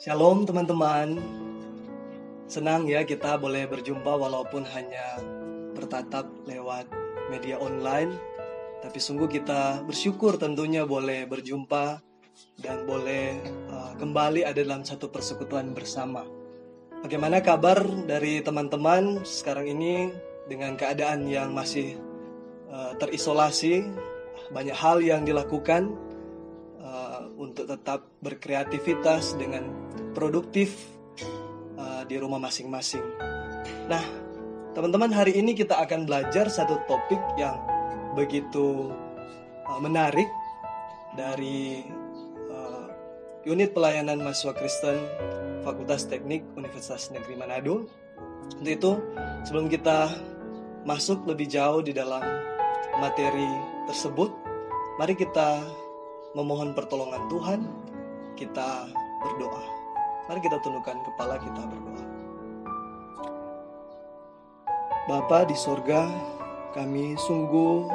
Shalom 0.00 0.48
teman-teman. 0.48 1.20
Senang 2.48 2.88
ya 2.88 3.04
kita 3.04 3.36
boleh 3.36 3.68
berjumpa 3.68 4.08
walaupun 4.08 4.64
hanya 4.72 5.20
bertatap 5.76 6.24
lewat 6.48 6.88
media 7.28 7.60
online. 7.60 8.16
Tapi 8.80 8.96
sungguh 8.96 9.28
kita 9.28 9.84
bersyukur 9.84 10.40
tentunya 10.40 10.88
boleh 10.88 11.28
berjumpa 11.28 12.00
dan 12.64 12.88
boleh 12.88 13.44
uh, 13.68 13.92
kembali 14.00 14.40
ada 14.48 14.64
dalam 14.64 14.88
satu 14.88 15.12
persekutuan 15.12 15.76
bersama. 15.76 16.24
Bagaimana 17.04 17.44
kabar 17.44 17.84
dari 17.84 18.40
teman-teman 18.40 19.20
sekarang 19.20 19.68
ini 19.68 20.16
dengan 20.48 20.80
keadaan 20.80 21.28
yang 21.28 21.52
masih 21.52 22.00
uh, 22.72 22.96
terisolasi? 22.96 23.84
Banyak 24.48 24.80
hal 24.80 25.04
yang 25.04 25.28
dilakukan 25.28 25.92
untuk 27.40 27.64
tetap 27.64 28.04
berkreativitas 28.20 29.32
dengan 29.40 29.64
produktif 30.12 30.76
uh, 31.80 32.04
di 32.04 32.20
rumah 32.20 32.36
masing-masing. 32.36 33.00
Nah, 33.88 34.04
teman-teman 34.76 35.08
hari 35.08 35.40
ini 35.40 35.56
kita 35.56 35.80
akan 35.80 36.04
belajar 36.04 36.52
satu 36.52 36.84
topik 36.84 37.18
yang 37.40 37.56
begitu 38.12 38.92
uh, 39.64 39.80
menarik 39.80 40.28
dari 41.16 41.80
uh, 42.52 42.86
unit 43.48 43.72
pelayanan 43.72 44.20
mahasiswa 44.20 44.52
Kristen 44.52 45.00
Fakultas 45.64 46.04
Teknik 46.04 46.44
Universitas 46.60 47.08
Negeri 47.08 47.40
Manado. 47.40 47.88
Untuk 48.60 48.68
itu, 48.68 48.92
sebelum 49.48 49.72
kita 49.72 50.12
masuk 50.84 51.24
lebih 51.24 51.48
jauh 51.48 51.80
di 51.80 51.96
dalam 51.96 52.20
materi 53.00 53.48
tersebut, 53.88 54.28
mari 55.00 55.16
kita 55.16 55.64
memohon 56.34 56.70
pertolongan 56.78 57.26
Tuhan, 57.26 57.60
kita 58.38 58.86
berdoa. 59.18 59.62
Mari 60.30 60.40
kita 60.46 60.62
tundukkan 60.62 61.02
kepala 61.02 61.34
kita 61.42 61.62
berdoa. 61.66 62.04
Bapa 65.10 65.42
di 65.42 65.58
sorga, 65.58 66.06
kami 66.70 67.18
sungguh 67.18 67.90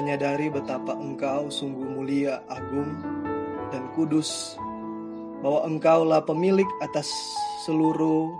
menyadari 0.00 0.48
betapa 0.48 0.96
Engkau 0.96 1.52
sungguh 1.52 1.84
mulia, 1.92 2.40
agung, 2.48 3.04
dan 3.68 3.84
kudus, 3.92 4.56
bahwa 5.44 5.68
Engkaulah 5.68 6.24
pemilik 6.24 6.68
atas 6.80 7.12
seluruh 7.68 8.32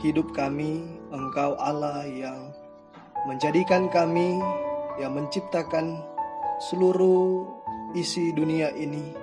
hidup 0.00 0.32
kami, 0.32 0.88
Engkau 1.12 1.52
Allah 1.60 2.08
yang 2.08 2.48
menjadikan 3.28 3.92
kami, 3.92 4.40
yang 4.96 5.12
menciptakan 5.12 6.00
seluruh 6.64 7.59
isi 7.96 8.30
dunia 8.34 8.70
ini, 8.76 9.14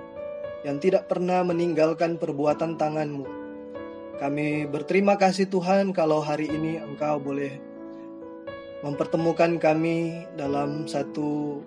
yang 0.66 0.82
tidak 0.82 1.08
pernah 1.08 1.40
meninggalkan 1.46 2.20
perbuatan 2.20 2.76
tanganmu, 2.76 3.38
kami 4.18 4.66
berterima 4.66 5.14
kasih 5.14 5.46
Tuhan 5.46 5.94
kalau 5.94 6.18
hari 6.18 6.50
ini 6.50 6.82
Engkau 6.82 7.22
boleh 7.22 7.54
mempertemukan 8.82 9.62
kami 9.62 10.26
dalam 10.34 10.90
satu 10.90 11.62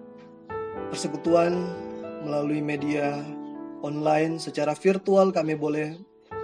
persekutuan 0.91 1.55
melalui 2.27 2.59
media 2.59 3.23
online 3.81 4.35
secara 4.35 4.75
virtual 4.75 5.31
kami 5.31 5.55
boleh 5.55 5.95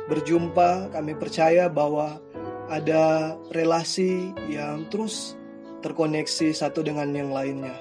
berjumpa, 0.07 0.95
kami 0.95 1.11
percaya 1.19 1.67
bahwa 1.67 2.23
ada 2.71 3.35
relasi 3.51 4.31
yang 4.47 4.87
terus 4.87 5.35
terkoneksi 5.83 6.55
satu 6.55 6.87
dengan 6.87 7.11
yang 7.11 7.35
lainnya. 7.35 7.75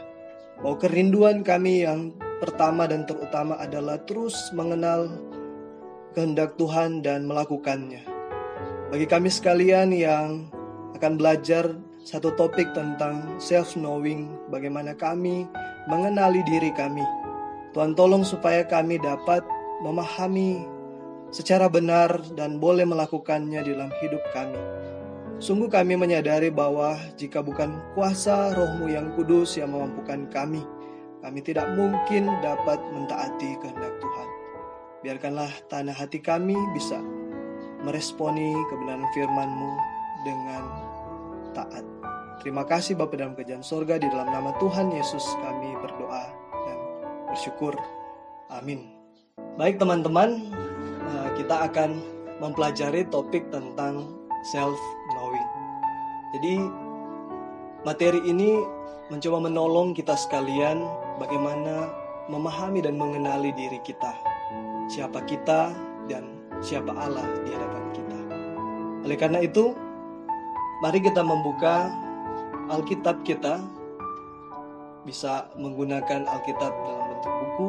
Bahwa 0.58 0.76
kerinduan 0.82 1.46
kami 1.46 1.86
yang 1.86 2.14
pertama 2.42 2.84
dan 2.84 3.08
terutama 3.08 3.56
adalah 3.56 3.96
terus 4.04 4.36
mengenal 4.52 5.08
kehendak 6.12 6.56
Tuhan 6.60 7.00
dan 7.04 7.28
melakukannya. 7.28 8.00
Bagi 8.92 9.06
kami 9.08 9.28
sekalian 9.28 9.92
yang 9.92 10.48
akan 10.96 11.20
belajar 11.20 11.76
satu 12.06 12.32
topik 12.38 12.70
tentang 12.72 13.36
self-knowing, 13.42 14.30
bagaimana 14.48 14.94
kami 14.94 15.44
mengenali 15.90 16.40
diri 16.46 16.70
kami. 16.72 17.02
Tuhan 17.74 17.92
tolong 17.92 18.24
supaya 18.24 18.64
kami 18.64 18.96
dapat 18.96 19.44
memahami 19.84 20.64
secara 21.34 21.68
benar 21.68 22.22
dan 22.38 22.56
boleh 22.62 22.86
melakukannya 22.86 23.60
dalam 23.60 23.90
hidup 24.00 24.22
kami. 24.32 24.56
Sungguh 25.36 25.68
kami 25.68 26.00
menyadari 26.00 26.48
bahwa 26.48 26.96
jika 27.20 27.44
bukan 27.44 27.76
kuasa 27.92 28.56
rohmu 28.56 28.88
yang 28.88 29.12
kudus 29.12 29.60
yang 29.60 29.76
memampukan 29.76 30.24
kami, 30.32 30.64
kami 31.26 31.42
tidak 31.42 31.66
mungkin 31.74 32.30
dapat 32.38 32.78
mentaati 32.94 33.58
kehendak 33.58 33.98
Tuhan. 33.98 34.28
Biarkanlah 35.02 35.50
tanah 35.66 35.90
hati 35.90 36.22
kami 36.22 36.54
bisa 36.70 37.02
meresponi 37.82 38.54
kebenaran 38.70 39.10
firman-Mu 39.10 39.70
dengan 40.22 40.62
taat. 41.50 41.82
Terima 42.46 42.62
kasih 42.62 42.94
Bapak 42.94 43.18
dalam 43.18 43.34
kerjaan 43.34 43.66
sorga 43.66 43.98
di 43.98 44.06
dalam 44.06 44.30
nama 44.30 44.54
Tuhan 44.62 44.94
Yesus 44.94 45.26
kami 45.42 45.74
berdoa 45.82 46.30
dan 46.62 46.78
bersyukur. 47.26 47.74
Amin. 48.54 48.86
Baik 49.58 49.82
teman-teman, 49.82 50.46
eh, 51.10 51.28
kita 51.42 51.66
akan 51.66 52.06
mempelajari 52.38 53.02
topik 53.10 53.50
tentang 53.50 54.14
self-knowing. 54.54 55.50
Jadi 56.38 56.54
materi 57.82 58.22
ini 58.30 58.62
mencoba 59.10 59.42
menolong 59.42 59.90
kita 59.90 60.14
sekalian 60.14 61.05
bagaimana 61.20 61.90
memahami 62.28 62.82
dan 62.82 62.98
mengenali 62.98 63.54
diri 63.54 63.80
kita. 63.82 64.12
Siapa 64.86 65.22
kita 65.26 65.74
dan 66.06 66.38
siapa 66.62 66.94
Allah 66.94 67.26
di 67.42 67.50
hadapan 67.50 67.84
kita. 67.94 68.18
Oleh 69.06 69.16
karena 69.18 69.38
itu, 69.42 69.74
mari 70.82 70.98
kita 71.02 71.22
membuka 71.22 71.90
Alkitab 72.66 73.22
kita 73.22 73.62
bisa 75.06 75.46
menggunakan 75.54 76.26
Alkitab 76.26 76.72
dalam 76.74 77.04
bentuk 77.14 77.32
buku 77.46 77.68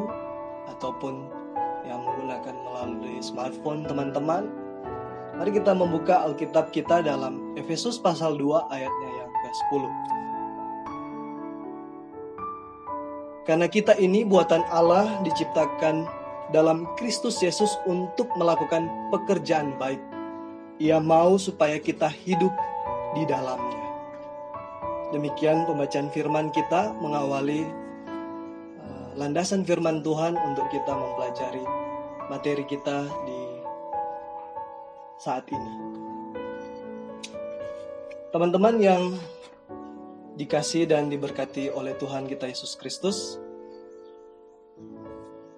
ataupun 0.74 1.14
yang 1.86 2.02
menggunakan 2.02 2.54
melalui 2.66 3.22
smartphone 3.22 3.86
teman-teman. 3.86 4.50
Mari 5.38 5.54
kita 5.54 5.70
membuka 5.70 6.26
Alkitab 6.26 6.74
kita 6.74 6.98
dalam 6.98 7.54
Efesus 7.54 7.94
pasal 8.02 8.34
2 8.34 8.74
ayatnya 8.74 9.10
yang 9.22 9.30
ke-10. 9.30 9.82
Karena 13.48 13.64
kita 13.64 13.96
ini 13.96 14.28
buatan 14.28 14.60
Allah 14.68 15.24
diciptakan 15.24 16.04
dalam 16.52 16.84
Kristus 17.00 17.40
Yesus 17.40 17.80
untuk 17.88 18.28
melakukan 18.36 18.92
pekerjaan 19.08 19.72
baik. 19.80 20.00
Ia 20.76 21.00
mau 21.00 21.40
supaya 21.40 21.80
kita 21.80 22.12
hidup 22.12 22.52
di 23.16 23.24
dalamnya. 23.24 23.88
Demikian 25.16 25.64
pembacaan 25.64 26.12
firman 26.12 26.52
kita 26.52 26.92
mengawali 27.00 27.64
uh, 28.84 29.16
landasan 29.16 29.64
firman 29.64 30.04
Tuhan 30.04 30.36
untuk 30.36 30.68
kita 30.68 30.92
mempelajari 30.92 31.64
materi 32.28 32.68
kita 32.68 33.08
di 33.24 33.40
saat 35.16 35.48
ini. 35.48 35.72
Teman-teman 38.28 38.76
yang 38.76 39.16
dikasih 40.38 40.86
dan 40.86 41.10
diberkati 41.10 41.74
oleh 41.74 41.98
Tuhan 41.98 42.30
kita 42.30 42.46
Yesus 42.46 42.78
Kristus, 42.78 43.42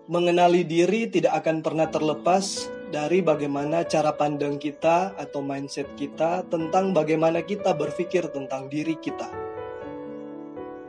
mengenali 0.08 0.64
diri 0.64 1.06
tidak 1.12 1.44
akan 1.44 1.60
pernah 1.60 1.86
terlepas 1.92 2.72
dari 2.90 3.22
bagaimana 3.22 3.86
cara 3.86 4.10
pandang 4.16 4.58
kita 4.58 5.14
atau 5.14 5.44
mindset 5.44 5.86
kita 5.94 6.42
tentang 6.50 6.90
bagaimana 6.90 7.44
kita 7.44 7.76
berpikir 7.76 8.26
tentang 8.32 8.66
diri 8.66 8.98
kita. 8.98 9.30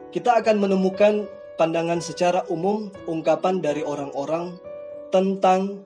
Kita 0.09 0.41
akan 0.41 0.57
menemukan 0.57 1.29
pandangan 1.59 2.01
secara 2.01 2.47
umum 2.49 2.89
ungkapan 3.05 3.61
dari 3.61 3.85
orang-orang 3.85 4.57
tentang 5.13 5.85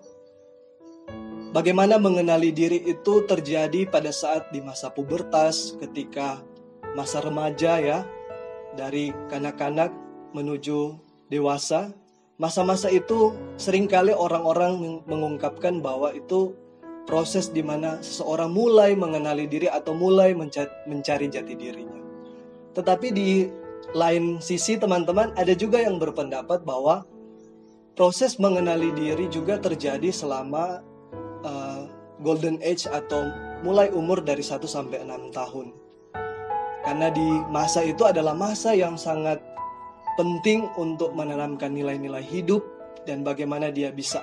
bagaimana 1.52 2.00
mengenali 2.00 2.56
diri 2.56 2.80
itu 2.88 3.28
terjadi 3.28 3.84
pada 3.92 4.16
saat 4.16 4.50
di 4.56 4.64
masa 4.64 4.88
pubertas, 4.96 5.76
ketika 5.76 6.40
masa 6.96 7.20
remaja 7.22 7.78
ya, 7.84 8.08
dari 8.74 9.12
kanak-kanak 9.28 9.92
menuju 10.32 10.96
dewasa, 11.30 11.92
masa-masa 12.40 12.92
itu 12.92 13.36
sering 13.56 13.88
kali 13.88 14.12
orang-orang 14.12 15.04
mengungkapkan 15.08 15.80
bahwa 15.80 16.12
itu 16.16 16.56
proses 17.06 17.54
di 17.54 17.62
mana 17.62 18.02
seseorang 18.02 18.50
mulai 18.50 18.98
mengenali 18.98 19.46
diri 19.46 19.70
atau 19.70 19.94
mulai 19.94 20.34
mencari 20.88 21.30
jati 21.30 21.54
dirinya. 21.54 22.02
Tetapi 22.76 23.08
di 23.14 23.48
lain 23.94 24.42
sisi 24.42 24.76
teman-teman 24.76 25.32
ada 25.38 25.54
juga 25.54 25.80
yang 25.80 26.02
berpendapat 26.02 26.66
bahwa 26.66 27.06
proses 27.96 28.36
mengenali 28.42 28.92
diri 28.92 29.32
juga 29.32 29.62
terjadi 29.62 30.12
selama 30.12 30.82
uh, 31.46 31.82
golden 32.20 32.60
age 32.60 32.90
atau 32.90 33.32
mulai 33.64 33.88
umur 33.94 34.20
dari 34.20 34.44
1 34.44 34.60
sampai 34.66 35.06
6 35.06 35.32
tahun. 35.32 35.85
Karena 36.86 37.10
di 37.10 37.26
masa 37.50 37.82
itu 37.82 38.06
adalah 38.06 38.38
masa 38.38 38.78
yang 38.78 38.94
sangat 38.94 39.42
penting 40.16 40.70
untuk 40.78 41.12
menanamkan 41.18 41.74
nilai-nilai 41.74 42.22
hidup 42.22 42.62
dan 43.10 43.26
bagaimana 43.26 43.74
dia 43.74 43.90
bisa 43.90 44.22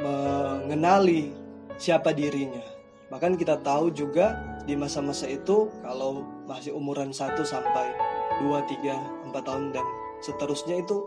mengenali 0.00 1.30
siapa 1.76 2.16
dirinya. 2.16 2.64
Bahkan 3.12 3.36
kita 3.36 3.60
tahu 3.60 3.92
juga 3.92 4.38
di 4.64 4.74
masa-masa 4.78 5.28
itu 5.28 5.68
kalau 5.84 6.24
masih 6.48 6.72
umuran 6.72 7.12
1 7.12 7.36
sampai 7.44 7.92
2, 8.40 8.48
3, 8.48 9.28
4 9.28 9.46
tahun 9.46 9.64
dan 9.76 9.86
seterusnya 10.24 10.80
itu 10.80 11.04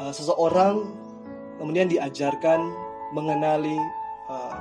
uh, 0.00 0.10
seseorang 0.10 0.90
kemudian 1.60 1.86
diajarkan 1.86 2.72
mengenali 3.14 3.76
uh, 4.26 4.54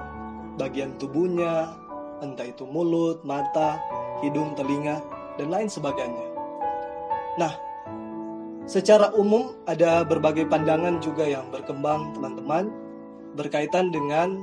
bagian 0.56 0.95
tubuhnya, 1.01 1.73
entah 2.23 2.47
itu 2.47 2.63
mulut, 2.63 3.23
mata, 3.27 3.79
hidung, 4.23 4.56
telinga, 4.56 5.00
dan 5.35 5.47
lain 5.51 5.69
sebagainya. 5.69 6.25
Nah, 7.35 7.53
secara 8.65 9.11
umum 9.13 9.53
ada 9.67 10.07
berbagai 10.07 10.47
pandangan 10.47 11.03
juga 11.03 11.27
yang 11.27 11.51
berkembang 11.51 12.15
teman-teman 12.15 12.71
berkaitan 13.35 13.91
dengan 13.91 14.39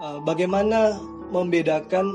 uh, 0.00 0.18
bagaimana 0.24 0.96
membedakan 1.28 2.08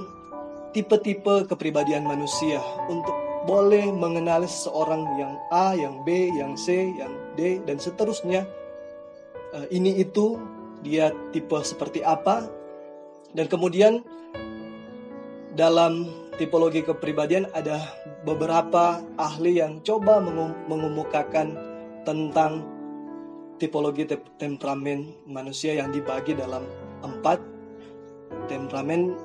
tipe-tipe 0.74 1.45
kepribadian 1.50 2.06
manusia 2.06 2.59
untuk 2.89 3.13
boleh 3.47 3.88
mengenali 3.95 4.45
seseorang 4.50 5.07
yang 5.15 5.33
A, 5.53 5.71
yang 5.77 6.03
B, 6.03 6.33
yang 6.35 6.59
C, 6.59 6.91
yang 6.97 7.13
D 7.39 7.63
dan 7.63 7.80
seterusnya. 7.80 8.44
Uh, 9.56 9.65
ini 9.71 10.03
itu 10.03 10.35
dia 10.83 11.09
tipe 11.31 11.56
seperti 11.63 12.03
apa 12.03 12.45
dan 13.33 13.47
kemudian 13.47 14.03
dalam 15.57 16.06
tipologi 16.38 16.86
kepribadian 16.86 17.50
ada 17.51 17.81
beberapa 18.22 19.01
ahli 19.18 19.57
yang 19.57 19.81
coba 19.81 20.22
mengumumkakan 20.69 21.57
tentang 22.06 22.63
tipologi 23.57 24.06
te 24.06 24.22
temperamen 24.38 25.25
manusia 25.25 25.74
yang 25.74 25.89
dibagi 25.89 26.38
dalam 26.38 26.63
empat 27.01 27.42
temperamen 28.45 29.18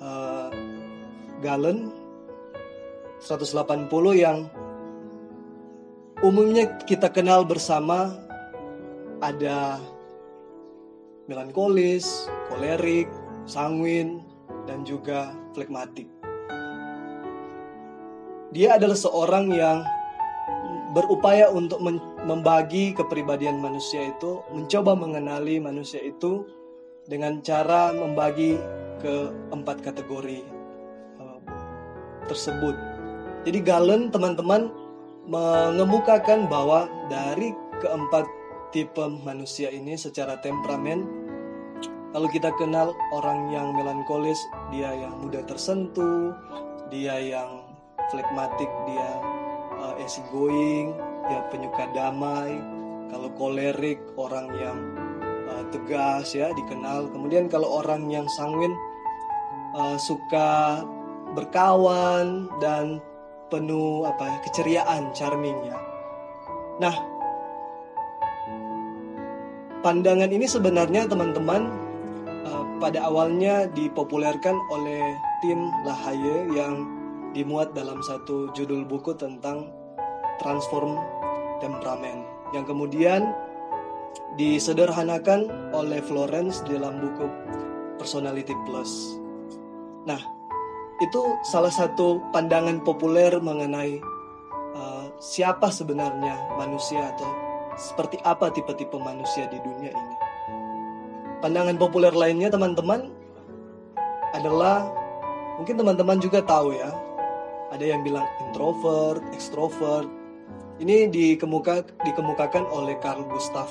uh, 0.00 0.48
Galen 1.44 1.92
180 3.20 3.92
yang 4.16 4.48
umumnya 6.24 6.80
kita 6.88 7.12
kenal 7.12 7.44
bersama 7.44 8.16
ada 9.20 9.80
melankolis, 11.28 12.28
kolerik, 12.48 13.08
sanguin, 13.44 14.24
dan 14.64 14.84
juga 14.86 15.32
flekmatik. 15.52 16.15
Dia 18.56 18.80
adalah 18.80 18.96
seorang 18.96 19.52
yang 19.52 19.84
berupaya 20.96 21.52
untuk 21.52 21.76
membagi 22.24 22.96
kepribadian 22.96 23.60
manusia 23.60 24.16
itu, 24.16 24.40
mencoba 24.48 24.96
mengenali 24.96 25.60
manusia 25.60 26.00
itu 26.00 26.48
dengan 27.04 27.44
cara 27.44 27.92
membagi 27.92 28.56
ke 29.04 29.28
empat 29.52 29.84
kategori 29.84 30.40
uh, 31.20 31.36
tersebut. 32.32 32.72
Jadi 33.44 33.60
Galen 33.60 34.08
teman-teman 34.08 34.72
mengemukakan 35.28 36.48
bahwa 36.48 36.88
dari 37.12 37.52
keempat 37.84 38.24
tipe 38.72 39.04
manusia 39.20 39.68
ini 39.68 40.00
secara 40.00 40.40
temperamen 40.40 41.04
kalau 42.16 42.32
kita 42.32 42.48
kenal 42.56 42.96
orang 43.12 43.52
yang 43.52 43.76
melankolis, 43.76 44.40
dia 44.72 44.88
yang 44.96 45.20
mudah 45.20 45.44
tersentuh, 45.44 46.32
dia 46.88 47.20
yang 47.20 47.65
flekmatik, 48.12 48.70
dia 48.88 49.10
uh, 49.78 49.94
easy 50.02 50.22
going, 50.30 50.94
dia 51.28 51.40
penyuka 51.50 51.88
damai. 51.94 52.58
Kalau 53.06 53.30
kolerik, 53.38 54.02
orang 54.18 54.50
yang 54.58 54.78
uh, 55.46 55.64
tegas 55.70 56.34
ya 56.34 56.50
dikenal. 56.54 57.10
Kemudian 57.14 57.46
kalau 57.46 57.82
orang 57.82 58.10
yang 58.10 58.26
sanguin 58.26 58.74
uh, 59.78 59.96
suka 59.98 60.82
berkawan 61.34 62.50
dan 62.58 62.98
penuh 63.50 64.06
apa 64.06 64.24
ya, 64.26 64.38
keceriaan, 64.42 65.14
charmingnya. 65.14 65.78
Nah, 66.82 66.96
pandangan 69.86 70.30
ini 70.34 70.50
sebenarnya 70.50 71.06
teman-teman 71.06 71.86
pada 72.76 73.08
awalnya 73.08 73.64
dipopulerkan 73.72 74.56
oleh 74.68 75.16
tim 75.40 75.72
Lahaye 75.84 76.44
yang 76.52 76.84
dimuat 77.36 77.76
dalam 77.76 78.00
satu 78.00 78.48
judul 78.56 78.88
buku 78.88 79.12
tentang 79.12 79.68
transform 80.40 80.96
temperamen 81.60 82.24
yang 82.56 82.64
kemudian 82.64 83.36
disederhanakan 84.40 85.52
oleh 85.76 86.00
Florence 86.00 86.64
dalam 86.64 86.96
buku 86.96 87.28
Personality 88.00 88.56
Plus. 88.64 89.20
Nah, 90.08 90.20
itu 91.04 91.20
salah 91.44 91.72
satu 91.72 92.24
pandangan 92.32 92.80
populer 92.80 93.36
mengenai 93.36 94.00
uh, 94.72 95.12
siapa 95.20 95.68
sebenarnya 95.68 96.56
manusia 96.56 97.12
atau 97.16 97.28
seperti 97.76 98.16
apa 98.24 98.48
tipe-tipe 98.48 98.96
manusia 98.96 99.44
di 99.52 99.60
dunia 99.60 99.92
ini. 99.92 100.16
Pandangan 101.44 101.76
populer 101.76 102.12
lainnya 102.16 102.48
teman-teman 102.48 103.12
adalah 104.32 104.88
mungkin 105.60 105.76
teman-teman 105.76 106.16
juga 106.20 106.40
tahu 106.40 106.72
ya. 106.72 106.88
Ada 107.74 107.84
yang 107.96 108.06
bilang 108.06 108.26
introvert, 108.42 109.22
extrovert. 109.34 110.06
Ini 110.76 111.08
dikemuka, 111.08 112.04
dikemukakan 112.04 112.68
oleh 112.68 113.00
Carl 113.00 113.24
Gustav 113.32 113.70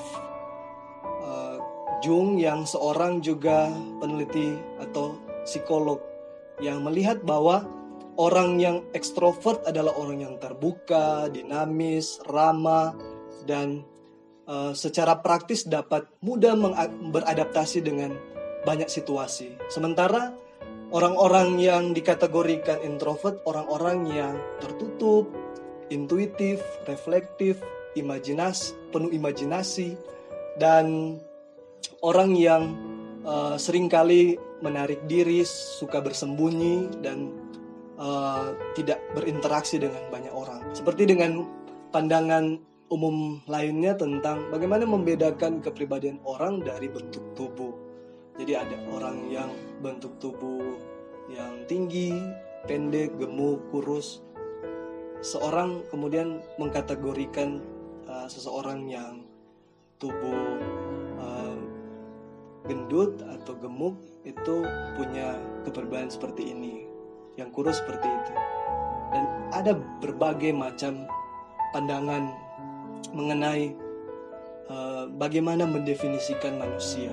uh, 1.22 1.56
Jung 2.02 2.36
yang 2.36 2.66
seorang 2.66 3.22
juga 3.22 3.70
peneliti 4.02 4.58
atau 4.82 5.14
psikolog 5.46 6.02
yang 6.58 6.82
melihat 6.82 7.22
bahwa 7.22 7.62
orang 8.18 8.58
yang 8.58 8.82
ekstrovert 8.96 9.62
adalah 9.68 9.94
orang 9.94 10.24
yang 10.24 10.34
terbuka, 10.42 11.30
dinamis, 11.30 12.18
ramah, 12.26 12.96
dan 13.46 13.86
uh, 14.50 14.72
secara 14.74 15.20
praktis 15.20 15.68
dapat 15.68 16.08
mudah 16.24 16.58
beradaptasi 17.12 17.84
dengan 17.84 18.16
banyak 18.66 18.90
situasi. 18.90 19.54
Sementara 19.70 20.34
orang-orang 20.90 21.58
yang 21.58 21.90
dikategorikan 21.90 22.82
introvert, 22.82 23.42
orang-orang 23.46 24.06
yang 24.10 24.34
tertutup, 24.62 25.26
intuitif, 25.90 26.62
reflektif, 26.86 27.58
imajinas, 27.98 28.74
penuh 28.94 29.10
imajinasi, 29.10 29.98
dan 30.60 31.18
orang 32.02 32.36
yang 32.36 32.62
uh, 33.26 33.56
sering 33.58 33.90
kali 33.90 34.38
menarik 34.62 35.04
diri, 35.10 35.42
suka 35.46 36.00
bersembunyi, 36.00 37.02
dan 37.02 37.34
uh, 37.98 38.54
tidak 38.78 39.02
berinteraksi 39.12 39.80
dengan 39.80 40.06
banyak 40.12 40.32
orang. 40.32 40.62
Seperti 40.72 41.08
dengan 41.08 41.44
pandangan 41.90 42.60
umum 42.86 43.42
lainnya 43.50 43.98
tentang 43.98 44.46
bagaimana 44.54 44.86
membedakan 44.86 45.58
kepribadian 45.58 46.22
orang 46.22 46.62
dari 46.62 46.86
bentuk 46.86 47.34
tubuh. 47.34 47.65
Jadi 48.46 48.62
ada 48.62 48.78
orang 48.94 49.26
yang 49.26 49.50
bentuk 49.82 50.22
tubuh 50.22 50.78
yang 51.26 51.66
tinggi, 51.66 52.14
pendek, 52.70 53.10
gemuk, 53.18 53.58
kurus. 53.74 54.22
Seorang 55.18 55.82
kemudian 55.90 56.38
mengkategorikan 56.54 57.58
uh, 58.06 58.30
seseorang 58.30 58.86
yang 58.86 59.26
tubuh 59.98 60.62
uh, 61.18 61.58
gendut 62.70 63.18
atau 63.26 63.58
gemuk 63.58 63.98
itu 64.22 64.62
punya 64.94 65.42
kepribadian 65.66 66.06
seperti 66.06 66.54
ini, 66.54 66.86
yang 67.34 67.50
kurus 67.50 67.82
seperti 67.82 68.06
itu. 68.06 68.32
Dan 69.10 69.26
ada 69.58 69.74
berbagai 69.98 70.54
macam 70.54 71.10
pandangan 71.74 72.30
mengenai 73.10 73.74
uh, 74.70 75.10
bagaimana 75.18 75.66
mendefinisikan 75.66 76.62
manusia. 76.62 77.10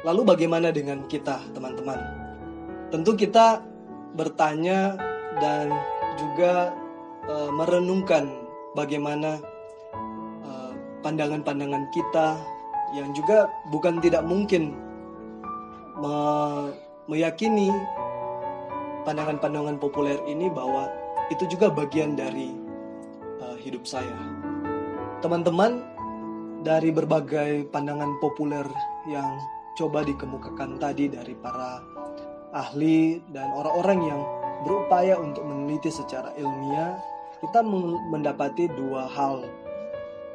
Lalu 0.00 0.22
bagaimana 0.24 0.72
dengan 0.72 1.04
kita, 1.04 1.44
teman-teman? 1.52 2.00
Tentu 2.88 3.12
kita 3.12 3.60
bertanya 4.16 4.96
dan 5.38 5.68
juga 6.16 6.72
uh, 7.28 7.50
merenungkan 7.54 8.26
bagaimana 8.74 9.38
eh, 10.46 10.72
pandangan-pandangan 11.02 11.84
uh, 11.86 11.90
kita 11.90 12.28
yang 12.94 13.10
juga 13.14 13.46
bukan 13.70 14.02
tidak 14.02 14.26
mungkin 14.26 14.74
me 15.98 16.14
meyakini 17.10 17.70
pandangan-pandangan 19.02 19.78
populer 19.82 20.18
ini 20.26 20.46
bahwa 20.50 20.86
itu 21.30 21.46
juga 21.50 21.70
bagian 21.70 22.14
dari 22.14 22.54
uh, 23.42 23.58
hidup 23.58 23.82
saya 23.86 24.14
teman-teman 25.18 25.82
dari 26.62 26.94
berbagai 26.94 27.66
pandangan 27.74 28.14
populer 28.22 28.66
yang 29.10 29.38
coba 29.80 30.04
dikemukakan 30.04 30.76
tadi 30.76 31.08
dari 31.08 31.32
para 31.32 31.80
ahli 32.52 33.24
dan 33.32 33.48
orang-orang 33.56 34.00
yang 34.04 34.20
berupaya 34.68 35.16
untuk 35.16 35.40
meneliti 35.48 35.88
secara 35.88 36.36
ilmiah, 36.36 37.00
kita 37.40 37.64
mendapati 38.12 38.68
dua 38.76 39.08
hal 39.08 39.48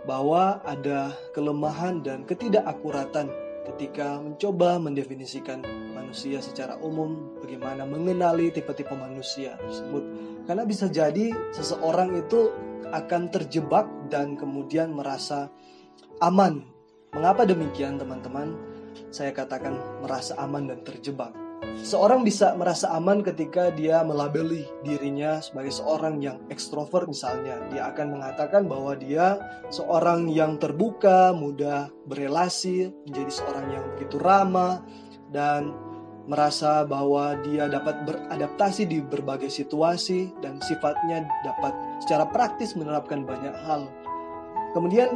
bahwa 0.09 0.57
ada 0.65 1.13
kelemahan 1.37 2.01
dan 2.01 2.25
ketidakakuratan 2.25 3.29
ketika 3.69 4.17
mencoba 4.17 4.81
mendefinisikan 4.81 5.61
manusia 5.93 6.41
secara 6.41 6.77
umum, 6.81 7.37
bagaimana 7.41 7.85
mengenali 7.85 8.49
tipe-tipe 8.49 8.93
manusia 8.97 9.57
tersebut. 9.61 10.01
Karena 10.49 10.65
bisa 10.65 10.89
jadi 10.89 11.33
seseorang 11.53 12.17
itu 12.17 12.49
akan 12.89 13.33
terjebak 13.33 13.89
dan 14.09 14.37
kemudian 14.37 14.93
merasa 14.93 15.49
aman. 16.21 16.65
Mengapa 17.13 17.45
demikian, 17.49 17.97
teman-teman? 17.97 18.74
Saya 19.15 19.31
katakan 19.31 19.79
merasa 20.03 20.35
aman 20.35 20.67
dan 20.67 20.83
terjebak 20.83 21.31
Seorang 21.83 22.23
bisa 22.23 22.55
merasa 22.55 22.87
aman 22.95 23.19
ketika 23.19 23.67
dia 23.69 23.99
melabeli 24.01 24.63
dirinya 24.81 25.43
sebagai 25.43 25.75
seorang 25.75 26.23
yang 26.23 26.39
ekstrovert 26.47 27.05
misalnya. 27.05 27.59
Dia 27.67 27.91
akan 27.91 28.15
mengatakan 28.15 28.65
bahwa 28.65 28.95
dia 28.95 29.37
seorang 29.69 30.31
yang 30.31 30.55
terbuka, 30.55 31.35
mudah 31.35 31.91
berelasi, 32.07 32.89
menjadi 33.05 33.31
seorang 33.31 33.65
yang 33.75 33.83
begitu 33.95 34.17
ramah 34.17 34.81
dan 35.35 35.75
merasa 36.25 36.87
bahwa 36.87 37.37
dia 37.45 37.69
dapat 37.69 38.01
beradaptasi 38.07 38.89
di 38.89 39.03
berbagai 39.03 39.51
situasi 39.51 40.33
dan 40.41 40.57
sifatnya 40.63 41.27
dapat 41.45 41.73
secara 42.01 42.25
praktis 42.31 42.73
menerapkan 42.73 43.27
banyak 43.27 43.53
hal. 43.67 43.85
Kemudian 44.73 45.11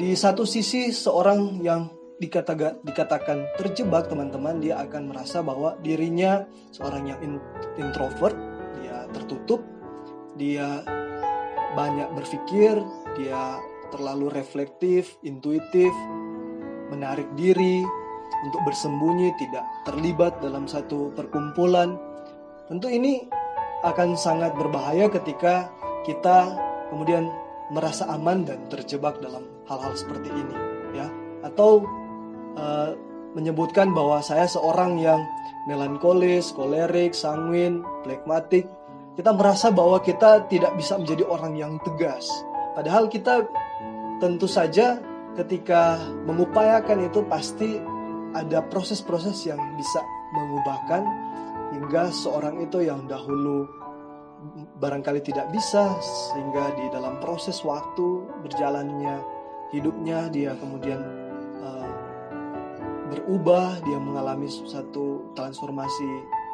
di 0.00 0.16
satu 0.16 0.48
sisi 0.48 0.88
seorang 0.88 1.60
yang 1.60 1.97
dikatakan, 2.18 2.82
dikatakan 2.82 3.46
terjebak 3.58 4.10
teman-teman 4.10 4.58
dia 4.58 4.78
akan 4.82 5.14
merasa 5.14 5.42
bahwa 5.42 5.78
dirinya 5.82 6.44
seorang 6.74 7.14
yang 7.14 7.20
introvert 7.78 8.34
dia 8.82 9.06
tertutup 9.14 9.62
dia 10.34 10.82
banyak 11.78 12.10
berpikir 12.14 12.78
dia 13.18 13.58
terlalu 13.94 14.30
reflektif 14.34 15.16
intuitif 15.22 15.94
menarik 16.90 17.28
diri 17.36 17.84
untuk 18.44 18.60
bersembunyi 18.66 19.34
tidak 19.40 19.64
terlibat 19.84 20.38
dalam 20.38 20.68
satu 20.68 21.10
perkumpulan. 21.14 21.96
Tentu 22.68 22.86
ini 22.92 23.24
akan 23.82 24.14
sangat 24.18 24.52
berbahaya 24.54 25.08
ketika 25.08 25.72
kita 26.04 26.54
kemudian 26.92 27.28
merasa 27.72 28.08
aman 28.08 28.44
dan 28.44 28.64
terjebak 28.72 29.20
dalam 29.20 29.44
hal-hal 29.68 29.92
seperti 29.96 30.28
ini 30.32 30.54
ya. 30.96 31.06
Atau 31.44 31.84
uh, 32.56 32.96
menyebutkan 33.36 33.92
bahwa 33.92 34.24
saya 34.24 34.48
seorang 34.48 34.96
yang 34.96 35.20
melankolis, 35.68 36.54
kolerik, 36.56 37.12
sanguin, 37.12 37.84
plekmatik. 38.06 38.64
Kita 39.18 39.34
merasa 39.34 39.74
bahwa 39.74 39.98
kita 40.00 40.46
tidak 40.46 40.72
bisa 40.78 40.96
menjadi 40.96 41.26
orang 41.26 41.58
yang 41.58 41.76
tegas. 41.82 42.30
Padahal 42.78 43.10
kita 43.10 43.42
tentu 44.22 44.46
saja 44.46 45.02
ketika 45.34 45.98
mengupayakan 46.26 47.10
itu 47.10 47.26
pasti 47.26 47.78
ada 48.34 48.62
proses-proses 48.70 49.46
yang 49.46 49.58
bisa 49.74 50.00
mengubahkan 50.34 51.02
hingga 51.74 52.10
seorang 52.14 52.62
itu 52.62 52.86
yang 52.86 53.06
dahulu 53.10 53.66
barangkali 54.78 55.18
tidak 55.26 55.50
bisa 55.50 55.98
sehingga 56.30 56.70
di 56.78 56.86
dalam 56.94 57.18
proses 57.18 57.58
waktu 57.66 58.22
berjalannya 58.46 59.18
hidupnya 59.74 60.30
dia 60.30 60.54
kemudian 60.62 61.02
berubah, 63.08 63.80
dia 63.84 63.98
mengalami 63.98 64.48
satu 64.48 65.32
transformasi 65.32 66.08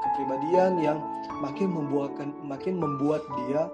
kepribadian 0.05 0.79
yang 0.79 0.99
makin 1.43 1.73
membuatkan 1.73 2.31
makin 2.45 2.79
membuat 2.79 3.25
dia 3.45 3.67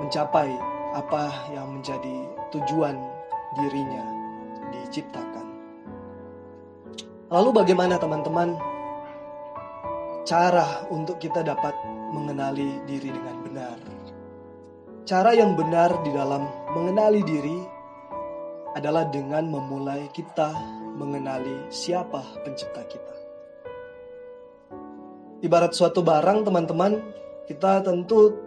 mencapai 0.00 0.50
apa 0.92 1.52
yang 1.52 1.78
menjadi 1.78 2.26
tujuan 2.52 2.96
dirinya 3.58 4.04
diciptakan. 4.72 5.46
Lalu 7.32 7.50
bagaimana 7.64 7.96
teman-teman 7.96 8.56
cara 10.28 10.84
untuk 10.92 11.16
kita 11.16 11.40
dapat 11.40 11.72
mengenali 12.12 12.80
diri 12.84 13.08
dengan 13.08 13.36
benar? 13.40 13.76
Cara 15.02 15.34
yang 15.34 15.58
benar 15.58 15.90
di 16.06 16.10
dalam 16.14 16.46
mengenali 16.76 17.20
diri 17.24 17.58
adalah 18.72 19.08
dengan 19.08 19.48
memulai 19.48 20.08
kita 20.12 20.52
mengenali 20.96 21.68
siapa 21.72 22.20
pencipta 22.44 22.84
kita. 22.86 23.14
Ibarat 25.42 25.74
suatu 25.74 26.06
barang, 26.06 26.46
teman-teman, 26.46 27.02
kita 27.50 27.82
tentu 27.82 28.38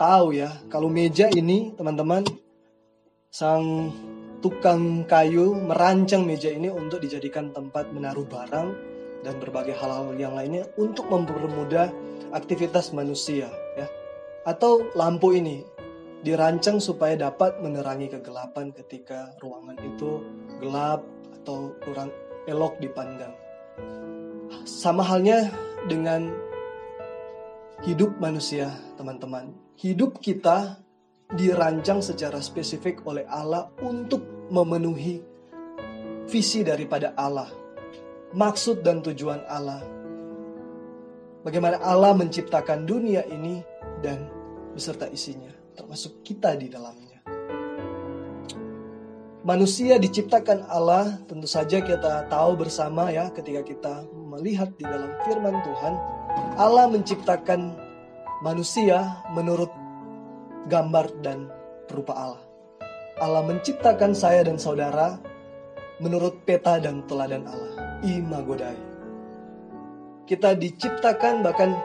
tahu 0.00 0.32
ya, 0.32 0.50
kalau 0.72 0.88
meja 0.88 1.28
ini, 1.28 1.76
teman-teman, 1.76 2.24
sang 3.28 3.92
tukang 4.44 5.08
kayu 5.08 5.56
merancang 5.56 6.24
meja 6.24 6.52
ini 6.52 6.68
untuk 6.68 7.00
dijadikan 7.00 7.48
tempat 7.52 7.88
menaruh 7.92 8.28
barang 8.28 8.68
dan 9.24 9.34
berbagai 9.40 9.72
hal-hal 9.72 10.12
yang 10.20 10.36
lainnya 10.36 10.68
untuk 10.76 11.08
mempermudah 11.08 11.88
aktivitas 12.36 12.92
manusia 12.92 13.48
ya. 13.74 13.88
Atau 14.44 14.92
lampu 14.92 15.32
ini 15.32 15.64
dirancang 16.20 16.76
supaya 16.76 17.16
dapat 17.16 17.60
menerangi 17.64 18.12
kegelapan 18.12 18.72
ketika 18.76 19.32
ruangan 19.40 19.80
itu 19.80 20.20
gelap 20.60 21.00
atau 21.44 21.76
kurang 21.84 22.08
elok 22.48 22.80
dipandang. 22.80 23.36
Sama 24.64 25.04
halnya 25.04 25.52
dengan 25.84 26.32
hidup 27.84 28.16
manusia, 28.16 28.72
teman-teman. 28.96 29.52
Hidup 29.76 30.24
kita 30.24 30.80
dirancang 31.36 32.00
secara 32.00 32.40
spesifik 32.40 33.04
oleh 33.04 33.28
Allah 33.28 33.68
untuk 33.84 34.48
memenuhi 34.48 35.20
visi 36.24 36.64
daripada 36.64 37.12
Allah, 37.12 37.52
maksud 38.32 38.80
dan 38.80 39.04
tujuan 39.04 39.44
Allah. 39.44 39.84
Bagaimana 41.44 41.76
Allah 41.84 42.16
menciptakan 42.16 42.88
dunia 42.88 43.28
ini 43.28 43.60
dan 44.00 44.32
beserta 44.72 45.04
isinya, 45.12 45.52
termasuk 45.76 46.24
kita 46.24 46.56
di 46.56 46.72
dalamnya 46.72 47.13
manusia 49.44 50.00
diciptakan 50.00 50.64
Allah, 50.72 51.20
tentu 51.28 51.44
saja 51.44 51.84
kita 51.84 52.26
tahu 52.32 52.56
bersama 52.56 53.12
ya 53.12 53.28
ketika 53.30 53.60
kita 53.60 53.94
melihat 54.32 54.72
di 54.80 54.88
dalam 54.88 55.12
firman 55.28 55.60
Tuhan, 55.60 55.94
Allah 56.56 56.88
menciptakan 56.88 57.76
manusia 58.40 59.20
menurut 59.36 59.68
gambar 60.72 61.12
dan 61.20 61.52
rupa 61.92 62.16
Allah. 62.16 62.42
Allah 63.20 63.44
menciptakan 63.46 64.16
saya 64.16 64.42
dan 64.42 64.56
saudara 64.56 65.20
menurut 66.00 66.42
peta 66.48 66.80
dan 66.80 67.04
teladan 67.06 67.44
Allah. 67.46 68.00
Imagodai. 68.02 68.80
Kita 70.24 70.56
diciptakan 70.56 71.44
bahkan 71.44 71.76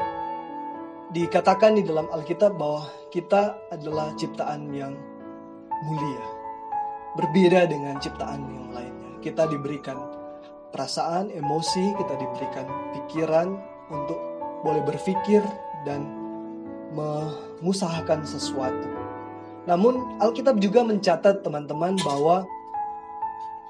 dikatakan 1.12 1.76
di 1.76 1.84
dalam 1.84 2.08
Alkitab 2.08 2.56
bahwa 2.56 2.88
kita 3.12 3.56
adalah 3.68 4.16
ciptaan 4.16 4.72
yang 4.72 4.96
mulia 5.86 6.39
berbeda 7.18 7.66
dengan 7.70 7.98
ciptaan 7.98 8.42
yang 8.46 8.70
lainnya. 8.74 9.12
Kita 9.24 9.50
diberikan 9.50 9.98
perasaan, 10.70 11.34
emosi, 11.34 11.98
kita 11.98 12.14
diberikan 12.18 12.66
pikiran 12.94 13.48
untuk 13.90 14.20
boleh 14.62 14.84
berpikir 14.86 15.42
dan 15.88 16.06
mengusahakan 16.94 18.26
sesuatu. 18.26 18.90
Namun 19.70 20.18
Alkitab 20.22 20.58
juga 20.58 20.82
mencatat 20.82 21.46
teman-teman 21.46 21.94
bahwa 22.02 22.46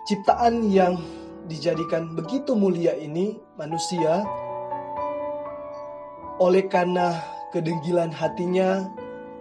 ciptaan 0.07 0.63
yang 0.71 0.95
dijadikan 1.49 2.13
begitu 2.13 2.53
mulia 2.53 2.93
ini 2.95 3.35
manusia 3.57 4.23
oleh 6.39 6.63
karena 6.71 7.19
kedengkilan 7.51 8.13
hatinya 8.13 8.87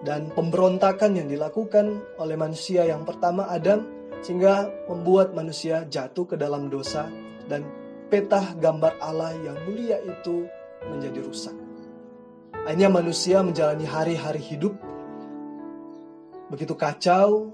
dan 0.06 0.30
pemberontakan 0.30 1.18
yang 1.18 1.26
dilakukan 1.26 2.02
oleh 2.22 2.36
manusia 2.38 2.86
yang 2.86 3.02
pertama 3.02 3.50
Adam 3.50 3.82
sehingga 4.22 4.70
membuat 4.86 5.34
manusia 5.34 5.86
jatuh 5.86 6.26
ke 6.26 6.36
dalam 6.38 6.70
dosa 6.70 7.06
dan 7.46 7.66
peta 8.10 8.54
gambar 8.58 8.98
Allah 9.02 9.34
yang 9.42 9.58
mulia 9.66 9.98
itu 10.02 10.46
menjadi 10.86 11.20
rusak. 11.22 11.56
Akhirnya 12.66 12.90
manusia 12.92 13.40
menjalani 13.40 13.86
hari-hari 13.88 14.42
hidup 14.42 14.76
begitu 16.48 16.72
kacau, 16.72 17.52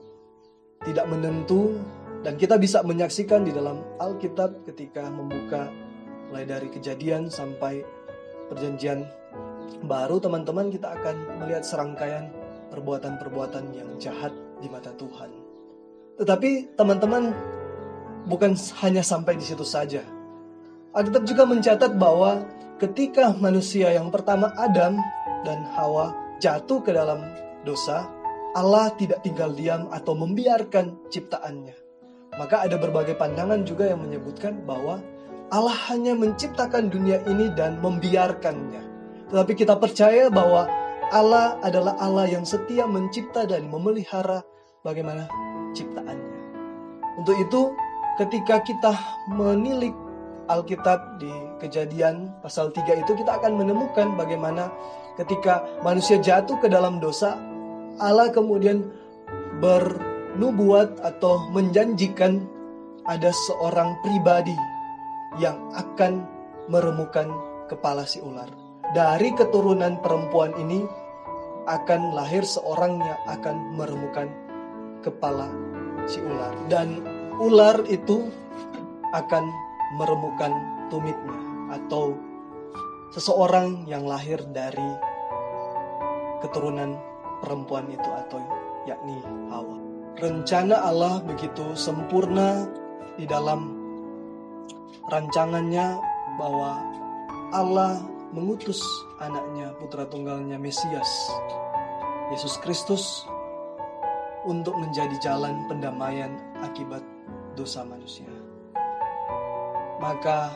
tidak 0.87 1.07
menentu, 1.11 1.83
dan 2.23 2.39
kita 2.39 2.57
bisa 2.57 2.81
menyaksikan 2.87 3.43
di 3.43 3.53
dalam 3.53 3.83
Alkitab 3.99 4.65
ketika 4.65 5.07
membuka 5.11 5.69
mulai 6.31 6.47
dari 6.47 6.71
kejadian 6.71 7.29
sampai 7.29 7.85
perjanjian 8.49 9.05
baru 9.85 10.17
teman-teman 10.21 10.73
kita 10.73 10.97
akan 10.97 11.45
melihat 11.45 11.65
serangkaian 11.65 12.33
perbuatan-perbuatan 12.73 13.65
yang 13.77 13.89
jahat 14.01 14.33
di 14.59 14.69
mata 14.73 14.91
Tuhan. 14.97 15.31
Tetapi 16.19 16.79
teman-teman 16.79 17.35
bukan 18.27 18.57
hanya 18.81 19.03
sampai 19.05 19.37
di 19.37 19.45
situ 19.45 19.67
saja. 19.67 20.01
Alkitab 20.95 21.27
juga 21.27 21.43
mencatat 21.45 21.99
bahwa 21.99 22.47
ketika 22.79 23.35
manusia 23.35 23.91
yang 23.91 24.15
pertama 24.15 24.55
Adam 24.55 24.99
dan 25.43 25.61
Hawa 25.75 26.15
jatuh 26.39 26.81
ke 26.87 26.95
dalam 26.95 27.21
dosa, 27.67 28.07
Allah 28.55 28.95
tidak 28.95 29.27
tinggal 29.27 29.51
diam 29.51 29.91
atau 29.91 30.15
membiarkan 30.15 31.11
ciptaannya. 31.11 31.75
Maka 32.39 32.67
ada 32.67 32.79
berbagai 32.79 33.19
pandangan 33.19 33.67
juga 33.67 33.91
yang 33.91 34.03
menyebutkan 34.03 34.63
bahwa 34.63 35.03
Allah 35.51 35.77
hanya 35.91 36.15
menciptakan 36.15 36.91
dunia 36.91 37.23
ini 37.27 37.51
dan 37.55 37.79
membiarkannya. 37.83 38.94
Tetapi 39.33 39.53
kita 39.57 39.79
percaya 39.81 40.29
bahwa 40.29 40.69
Allah 41.13 41.61
adalah 41.61 41.95
Allah 42.01 42.27
yang 42.27 42.43
setia 42.43 42.89
mencipta 42.89 43.45
dan 43.45 43.69
memelihara 43.69 44.43
bagaimana 44.83 45.29
ciptaannya. 45.77 46.33
Untuk 47.21 47.37
itu, 47.39 47.61
ketika 48.19 48.61
kita 48.67 48.93
menilik 49.31 49.95
Alkitab 50.45 51.23
di 51.23 51.33
kejadian 51.57 52.29
pasal 52.45 52.69
3 52.69 53.01
itu 53.01 53.13
kita 53.17 53.41
akan 53.41 53.57
menemukan 53.57 54.13
bagaimana 54.13 54.69
ketika 55.17 55.65
manusia 55.81 56.21
jatuh 56.21 56.61
ke 56.61 56.69
dalam 56.69 57.01
dosa, 57.01 57.41
Allah 57.97 58.29
kemudian 58.29 58.85
bernubuat 59.63 61.01
atau 61.01 61.49
menjanjikan 61.55 62.45
ada 63.09 63.33
seorang 63.49 63.97
pribadi 64.05 64.57
yang 65.41 65.57
akan 65.73 66.29
meremukan 66.69 67.33
kepala 67.69 68.05
si 68.05 68.21
ular. 68.21 68.64
Dari 68.95 69.35
keturunan 69.35 69.99
perempuan 69.99 70.55
ini 70.55 70.87
akan 71.67 72.15
lahir 72.15 72.47
seorang 72.47 73.03
yang 73.03 73.21
akan 73.27 73.75
meremukan 73.75 74.31
kepala 75.03 75.51
si 76.07 76.23
ular. 76.23 76.55
Dan 76.71 77.03
ular 77.43 77.83
itu 77.91 78.31
akan 79.11 79.45
meremukan 79.99 80.55
tumitnya 80.95 81.39
atau 81.75 82.15
seseorang 83.11 83.83
yang 83.91 84.07
lahir 84.07 84.39
dari 84.55 84.95
keturunan 86.39 86.95
perempuan 87.43 87.91
itu 87.91 88.11
atau 88.15 88.39
yakni 88.87 89.19
Hawa. 89.51 89.79
Rencana 90.23 90.87
Allah 90.87 91.19
begitu 91.27 91.75
sempurna 91.75 92.71
di 93.19 93.27
dalam 93.27 93.75
rancangannya 95.11 95.99
bahwa 96.39 96.79
Allah 97.51 98.14
mengutus 98.35 98.83
anaknya 99.23 99.71
putra 99.79 100.11
tunggalnya 100.11 100.59
Mesias 100.59 101.31
Yesus 102.35 102.59
Kristus 102.59 103.23
untuk 104.43 104.75
menjadi 104.75 105.15
jalan 105.23 105.71
pendamaian 105.71 106.35
akibat 106.67 107.01
dosa 107.55 107.87
manusia 107.87 108.29
maka 110.03 110.53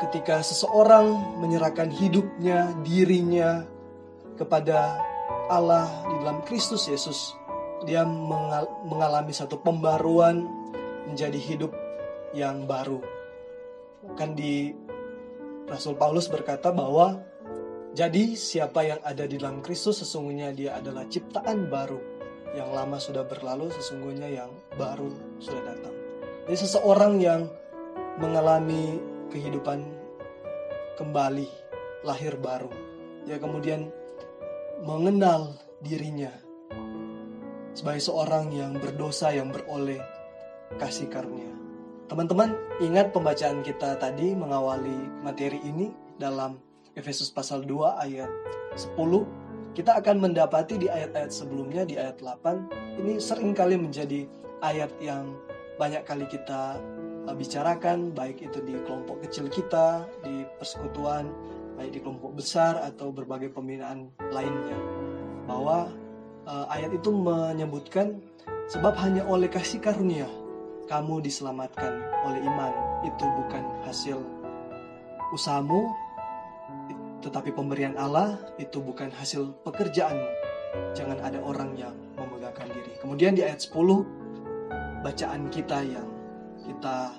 ketika 0.00 0.40
seseorang 0.40 1.36
menyerahkan 1.36 1.92
hidupnya, 1.92 2.72
dirinya 2.80 3.68
kepada 4.40 4.96
Allah 5.52 5.86
di 6.08 6.14
dalam 6.24 6.40
Kristus 6.48 6.88
Yesus, 6.88 7.36
dia 7.84 8.08
mengalami 8.88 9.36
satu 9.36 9.60
pembaruan 9.60 10.48
menjadi 11.04 11.36
hidup 11.36 11.72
yang 12.32 12.64
baru. 12.64 13.04
Kan 14.16 14.32
di 14.32 14.72
Rasul 15.70 15.94
Paulus 15.94 16.26
berkata 16.26 16.74
bahwa 16.74 17.22
jadi 17.94 18.34
siapa 18.34 18.82
yang 18.82 19.00
ada 19.06 19.22
di 19.22 19.38
dalam 19.38 19.62
Kristus 19.62 20.02
sesungguhnya 20.02 20.50
dia 20.50 20.74
adalah 20.78 21.06
ciptaan 21.06 21.70
baru. 21.70 21.98
Yang 22.50 22.70
lama 22.74 22.98
sudah 22.98 23.22
berlalu 23.22 23.70
sesungguhnya 23.70 24.26
yang 24.26 24.50
baru 24.74 25.06
sudah 25.38 25.62
datang. 25.62 25.94
Jadi 26.50 26.58
seseorang 26.58 27.22
yang 27.22 27.46
mengalami 28.18 28.98
kehidupan 29.30 29.86
kembali, 30.98 31.46
lahir 32.02 32.34
baru. 32.34 32.70
Dia 33.30 33.38
kemudian 33.38 33.86
mengenal 34.82 35.54
dirinya 35.78 36.34
sebagai 37.70 38.02
seorang 38.02 38.50
yang 38.50 38.74
berdosa 38.74 39.30
yang 39.30 39.54
beroleh 39.54 40.02
kasih 40.82 41.06
karunia. 41.06 41.59
Teman-teman, 42.10 42.58
ingat 42.82 43.14
pembacaan 43.14 43.62
kita 43.62 43.94
tadi 43.94 44.34
mengawali 44.34 45.22
materi 45.22 45.62
ini 45.62 45.94
dalam 46.18 46.58
Efesus 46.98 47.30
pasal 47.30 47.62
2 47.62 48.02
ayat 48.02 48.26
10. 48.74 48.98
Kita 49.78 49.94
akan 49.94 50.18
mendapati 50.18 50.74
di 50.74 50.90
ayat-ayat 50.90 51.30
sebelumnya 51.30 51.86
di 51.86 51.94
ayat 51.94 52.18
8 52.18 52.98
ini 52.98 53.22
sering 53.22 53.54
kali 53.54 53.78
menjadi 53.78 54.26
ayat 54.58 54.90
yang 54.98 55.38
banyak 55.78 56.02
kali 56.02 56.26
kita 56.26 56.82
uh, 57.30 57.34
bicarakan 57.38 58.10
baik 58.10 58.42
itu 58.42 58.58
di 58.58 58.74
kelompok 58.82 59.22
kecil 59.22 59.46
kita, 59.46 60.02
di 60.26 60.42
persekutuan, 60.58 61.30
baik 61.78 61.94
di 61.94 62.02
kelompok 62.02 62.34
besar 62.34 62.82
atau 62.90 63.14
berbagai 63.14 63.54
pembinaan 63.54 64.10
lainnya. 64.34 64.82
Bahwa 65.46 65.94
uh, 66.42 66.66
ayat 66.74 66.90
itu 66.90 67.14
menyebutkan 67.14 68.18
sebab 68.66 68.98
hanya 68.98 69.22
oleh 69.30 69.46
kasih 69.46 69.78
karunia 69.78 70.26
kamu 70.90 71.22
diselamatkan 71.22 72.02
oleh 72.26 72.42
iman. 72.42 72.74
Itu 73.06 73.22
bukan 73.22 73.62
hasil 73.86 74.18
usahamu, 75.30 75.86
tetapi 77.22 77.54
pemberian 77.54 77.94
Allah 77.94 78.42
itu 78.58 78.82
bukan 78.82 79.14
hasil 79.14 79.54
pekerjaanmu. 79.62 80.28
Jangan 80.98 81.22
ada 81.22 81.38
orang 81.46 81.78
yang 81.78 81.94
memegahkan 82.18 82.66
diri. 82.74 82.98
Kemudian 82.98 83.38
di 83.38 83.46
ayat 83.46 83.62
10 83.62 84.02
bacaan 85.06 85.46
kita 85.54 85.78
yang 85.86 86.08
kita 86.66 87.14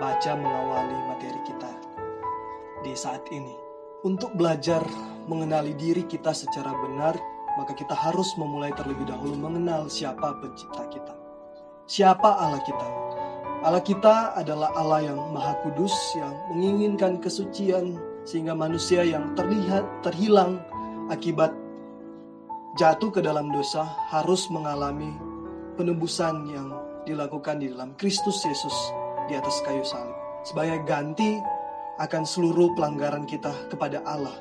baca 0.00 0.32
mengawali 0.34 0.98
materi 1.12 1.40
kita 1.44 1.72
di 2.80 2.92
saat 2.96 3.22
ini. 3.28 3.52
Untuk 4.06 4.30
belajar 4.38 4.80
mengenali 5.26 5.74
diri 5.74 6.06
kita 6.06 6.30
secara 6.30 6.70
benar, 6.70 7.18
maka 7.58 7.74
kita 7.74 7.92
harus 7.92 8.30
memulai 8.38 8.70
terlebih 8.78 9.10
dahulu 9.10 9.34
mengenal 9.34 9.90
siapa 9.90 10.38
pencipta 10.38 10.86
kita. 10.86 11.17
Siapa 11.88 12.36
Allah 12.36 12.60
kita? 12.68 12.88
Allah 13.64 13.80
kita 13.80 14.36
adalah 14.36 14.76
Allah 14.76 15.08
yang 15.08 15.32
maha 15.32 15.56
kudus 15.64 15.96
yang 16.20 16.36
menginginkan 16.52 17.16
kesucian 17.16 17.96
sehingga 18.28 18.52
manusia 18.52 19.08
yang 19.08 19.32
terlihat 19.32 19.88
terhilang 20.04 20.60
akibat 21.08 21.48
jatuh 22.76 23.08
ke 23.08 23.24
dalam 23.24 23.48
dosa 23.48 23.88
harus 24.12 24.52
mengalami 24.52 25.16
penebusan 25.80 26.52
yang 26.52 26.76
dilakukan 27.08 27.64
di 27.64 27.72
dalam 27.72 27.96
Kristus 27.96 28.44
Yesus 28.44 28.76
di 29.24 29.32
atas 29.32 29.56
kayu 29.64 29.80
salib. 29.80 30.12
Sebagai 30.44 30.84
ganti 30.84 31.40
akan 31.96 32.28
seluruh 32.28 32.76
pelanggaran 32.76 33.24
kita 33.24 33.72
kepada 33.72 34.04
Allah. 34.04 34.36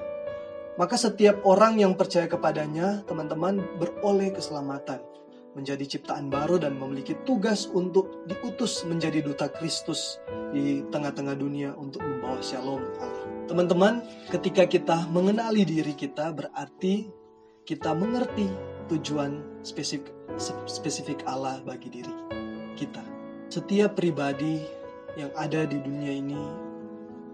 Maka 0.76 1.00
setiap 1.00 1.48
orang 1.48 1.80
yang 1.80 1.96
percaya 1.96 2.28
kepadanya, 2.28 3.08
teman-teman, 3.08 3.64
beroleh 3.80 4.36
keselamatan, 4.36 5.00
menjadi 5.54 5.98
ciptaan 5.98 6.28
baru 6.28 6.60
dan 6.60 6.76
memiliki 6.76 7.16
tugas 7.24 7.70
untuk 7.72 8.26
diutus 8.28 8.84
menjadi 8.84 9.24
duta 9.24 9.48
Kristus 9.50 10.20
di 10.52 10.84
tengah-tengah 10.92 11.36
dunia 11.38 11.74
untuk 11.78 12.04
membawa 12.04 12.42
shalom 12.44 12.84
Allah. 13.00 13.26
Teman-teman, 13.48 14.04
ketika 14.28 14.68
kita 14.68 15.08
mengenali 15.08 15.64
diri 15.64 15.96
kita 15.96 16.36
berarti 16.36 17.08
kita 17.64 17.96
mengerti 17.96 18.48
tujuan 18.92 19.64
spesifik 19.64 20.12
spesifik 20.68 21.24
Allah 21.28 21.60
bagi 21.64 21.92
diri 21.92 22.16
kita. 22.76 23.04
Setiap 23.48 23.96
pribadi 23.96 24.64
yang 25.16 25.32
ada 25.40 25.64
di 25.64 25.80
dunia 25.80 26.12
ini 26.12 26.40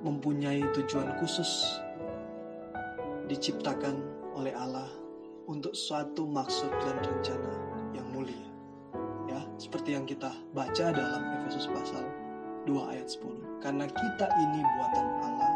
mempunyai 0.05 0.61
tujuan 0.77 1.17
khusus 1.19 1.81
diciptakan 3.27 3.99
oleh 4.37 4.53
Allah 4.53 4.87
untuk 5.47 5.75
suatu 5.75 6.23
maksud 6.29 6.71
dan 6.83 6.95
rencana 7.03 7.72
seperti 9.57 9.93
yang 9.93 10.05
kita 10.05 10.33
baca 10.53 10.93
dalam 10.93 11.21
Efesus 11.41 11.69
pasal 11.69 12.05
2 12.65 12.91
ayat 12.95 13.07
10. 13.09 13.61
Karena 13.63 13.85
kita 13.87 14.27
ini 14.39 14.59
buatan 14.77 15.07
Allah 15.23 15.51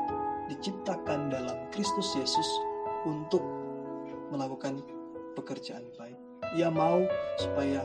diciptakan 0.47 1.31
dalam 1.31 1.57
Kristus 1.71 2.15
Yesus 2.15 2.47
untuk 3.07 3.43
melakukan 4.31 4.83
pekerjaan 5.35 5.83
baik. 5.95 6.17
Ia 6.55 6.71
mau 6.71 7.03
supaya 7.39 7.83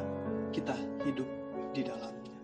kita 0.55 0.75
hidup 1.07 1.27
di 1.75 1.83
dalamnya. 1.87 2.39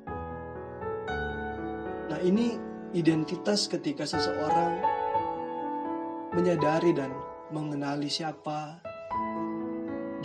Nah, 2.09 2.21
ini 2.25 2.57
identitas 2.97 3.69
ketika 3.69 4.09
seseorang 4.09 4.81
menyadari 6.33 6.97
dan 6.97 7.13
mengenali 7.53 8.09
siapa 8.09 8.81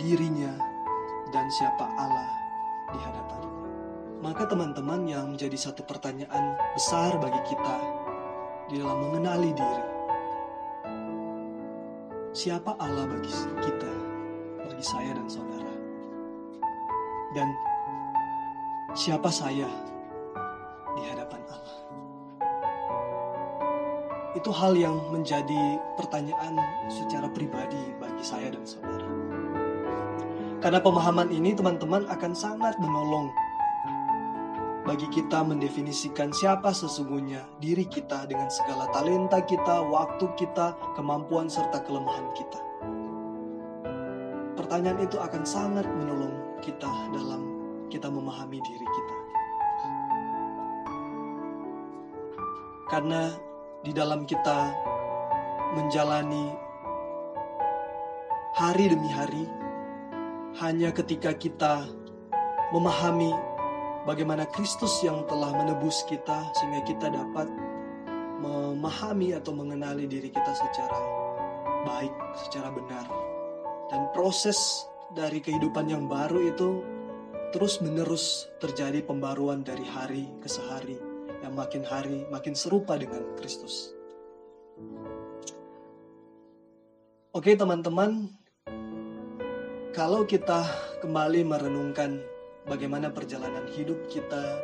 dirinya 0.00 0.52
dan 1.30 1.46
siapa 1.54 1.86
Allah 1.96 2.43
di 2.94 3.00
hadapannya. 3.02 3.52
Maka 4.22 4.42
teman-teman 4.46 5.04
yang 5.04 5.34
menjadi 5.34 5.58
satu 5.58 5.82
pertanyaan 5.82 6.54
besar 6.78 7.18
bagi 7.18 7.42
kita 7.50 7.76
di 8.70 8.80
dalam 8.80 9.10
mengenali 9.10 9.50
diri. 9.52 9.86
Siapa 12.34 12.78
Allah 12.78 13.06
bagi 13.06 13.30
kita, 13.62 13.92
bagi 14.64 14.84
saya 14.86 15.10
dan 15.14 15.26
saudara? 15.30 15.74
Dan 17.34 17.48
siapa 18.94 19.30
saya 19.30 19.70
di 20.94 21.02
hadapan 21.04 21.42
Allah? 21.50 21.78
Itu 24.34 24.50
hal 24.50 24.74
yang 24.74 24.98
menjadi 25.14 25.78
pertanyaan 25.94 26.58
secara 26.90 27.30
pribadi 27.30 27.94
bagi 28.02 28.24
saya 28.26 28.50
dan 28.50 28.66
saudara. 28.66 28.93
Karena 30.64 30.80
pemahaman 30.80 31.28
ini 31.28 31.52
teman-teman 31.52 32.08
akan 32.08 32.32
sangat 32.32 32.80
menolong 32.80 33.28
bagi 34.88 35.04
kita 35.12 35.44
mendefinisikan 35.44 36.32
siapa 36.32 36.72
sesungguhnya 36.72 37.44
diri 37.60 37.84
kita 37.84 38.24
dengan 38.24 38.48
segala 38.48 38.88
talenta 38.88 39.44
kita, 39.44 39.84
waktu 39.84 40.24
kita, 40.40 40.72
kemampuan, 40.96 41.52
serta 41.52 41.84
kelemahan 41.84 42.32
kita. 42.32 42.60
Pertanyaan 44.56 45.04
itu 45.04 45.20
akan 45.20 45.44
sangat 45.44 45.84
menolong 45.84 46.32
kita 46.64 46.88
dalam 47.12 47.44
kita 47.92 48.08
memahami 48.08 48.56
diri 48.64 48.88
kita. 48.88 49.16
Karena 52.88 53.36
di 53.84 53.92
dalam 53.92 54.24
kita 54.24 54.72
menjalani 55.76 56.56
hari 58.56 58.88
demi 58.88 59.12
hari, 59.12 59.44
hanya 60.62 60.94
ketika 60.94 61.34
kita 61.34 61.82
memahami 62.70 63.34
bagaimana 64.06 64.46
Kristus 64.54 65.02
yang 65.02 65.26
telah 65.26 65.50
menebus 65.50 66.06
kita 66.06 66.46
sehingga 66.60 66.82
kita 66.86 67.06
dapat 67.10 67.50
memahami 68.38 69.34
atau 69.34 69.56
mengenali 69.56 70.06
diri 70.06 70.30
kita 70.30 70.52
secara 70.54 71.00
baik, 71.88 72.14
secara 72.46 72.70
benar. 72.70 73.06
Dan 73.90 74.10
proses 74.14 74.86
dari 75.12 75.42
kehidupan 75.42 75.90
yang 75.90 76.06
baru 76.06 76.50
itu 76.50 76.82
terus-menerus 77.54 78.50
terjadi 78.58 79.02
pembaruan 79.06 79.62
dari 79.62 79.86
hari 79.86 80.26
ke 80.42 80.48
sehari 80.50 80.98
yang 81.42 81.54
makin 81.54 81.86
hari 81.86 82.26
makin 82.32 82.56
serupa 82.56 82.98
dengan 82.98 83.22
Kristus. 83.38 83.94
Oke, 87.34 87.58
teman-teman, 87.58 88.30
kalau 89.94 90.26
kita 90.26 90.66
kembali 90.98 91.46
merenungkan 91.46 92.18
bagaimana 92.66 93.14
perjalanan 93.14 93.62
hidup 93.70 94.10
kita, 94.10 94.58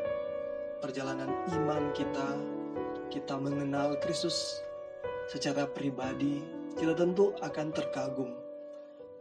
perjalanan 0.82 1.30
iman 1.54 1.94
kita, 1.94 2.34
kita 3.14 3.38
mengenal 3.38 3.94
Kristus 4.02 4.58
secara 5.30 5.70
pribadi, 5.70 6.42
kita 6.74 6.98
tentu 6.98 7.30
akan 7.46 7.70
terkagum 7.70 8.34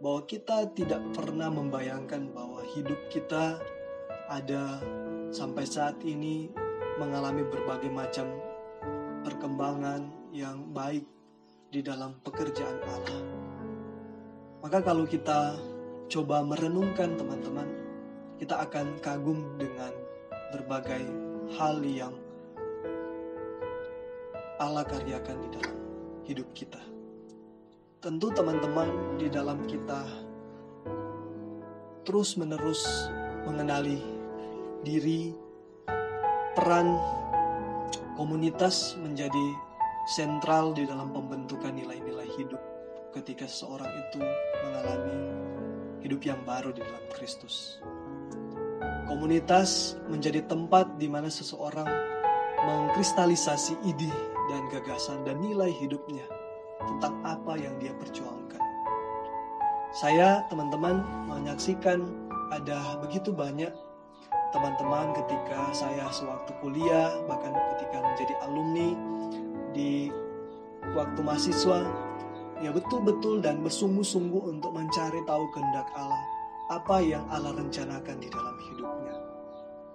bahwa 0.01 0.25
kita 0.25 0.73
tidak 0.73 0.97
pernah 1.13 1.53
membayangkan 1.53 2.33
bahwa 2.33 2.65
hidup 2.73 2.97
kita 3.13 3.61
ada 4.33 4.81
sampai 5.29 5.61
saat 5.61 6.01
ini 6.01 6.49
mengalami 6.97 7.45
berbagai 7.45 7.93
macam 7.93 8.33
perkembangan 9.21 10.09
yang 10.33 10.73
baik 10.73 11.05
di 11.69 11.85
dalam 11.85 12.17
pekerjaan 12.25 12.81
Allah. 12.97 13.21
Maka 14.65 14.81
kalau 14.81 15.05
kita 15.05 15.68
coba 16.09 16.41
merenungkan 16.41 17.13
teman-teman 17.13 17.69
kita 18.41 18.65
akan 18.65 18.97
kagum 18.97 19.45
dengan 19.61 19.93
berbagai 20.49 21.05
hal 21.53 21.85
yang 21.85 22.17
Allah 24.57 24.83
karyakan 24.89 25.37
di 25.45 25.49
dalam 25.53 25.77
hidup 26.25 26.49
kita. 26.57 26.81
Tentu 28.01 28.33
teman-teman 28.33 29.21
di 29.21 29.29
dalam 29.29 29.63
kita 29.69 30.01
terus-menerus 32.03 33.11
mengenali 33.45 34.01
diri, 34.81 35.35
peran 36.57 36.97
komunitas 38.17 38.97
menjadi 38.97 39.47
sentral 40.09 40.73
di 40.73 40.89
dalam 40.89 41.13
pembentukan 41.13 41.75
nilai-nilai 41.75 42.27
hidup 42.33 42.59
ketika 43.13 43.45
seseorang 43.45 43.93
itu 44.09 44.19
mengalami 44.65 45.38
hidup 46.03 46.21
yang 46.23 46.39
baru 46.47 46.71
di 46.71 46.81
dalam 46.83 47.05
Kristus. 47.15 47.79
Komunitas 49.09 49.97
menjadi 50.05 50.45
tempat 50.45 51.01
di 51.01 51.09
mana 51.09 51.27
seseorang 51.27 51.89
mengkristalisasi 52.63 53.81
ide 53.87 54.13
dan 54.51 54.69
gagasan 54.69 55.25
dan 55.25 55.41
nilai 55.41 55.73
hidupnya 55.81 56.25
tentang 56.85 57.17
apa 57.25 57.57
yang 57.57 57.73
dia 57.81 57.91
perjuangkan. 57.97 58.61
Saya, 59.89 60.45
teman-teman, 60.53 61.01
menyaksikan 61.25 62.05
ada 62.53 63.01
begitu 63.01 63.33
banyak 63.33 63.73
teman-teman 64.49 65.13
ketika 65.13 65.69
saya 65.73 66.09
sewaktu 66.09 66.51
kuliah, 66.61 67.13
bahkan 67.29 67.53
ketika 67.75 68.01
menjadi 68.01 68.33
alumni 68.45 68.89
di 69.73 70.09
waktu 70.97 71.19
mahasiswa, 71.21 71.85
ya 72.59 72.75
betul-betul 72.75 73.39
dan 73.39 73.63
bersungguh-sungguh 73.63 74.51
untuk 74.51 74.75
mencari 74.75 75.23
tahu 75.23 75.45
kehendak 75.55 75.87
Allah, 75.95 76.23
apa 76.67 76.99
yang 76.99 77.23
Allah 77.31 77.55
rencanakan 77.55 78.19
di 78.19 78.27
dalam 78.27 78.55
hidupnya, 78.71 79.15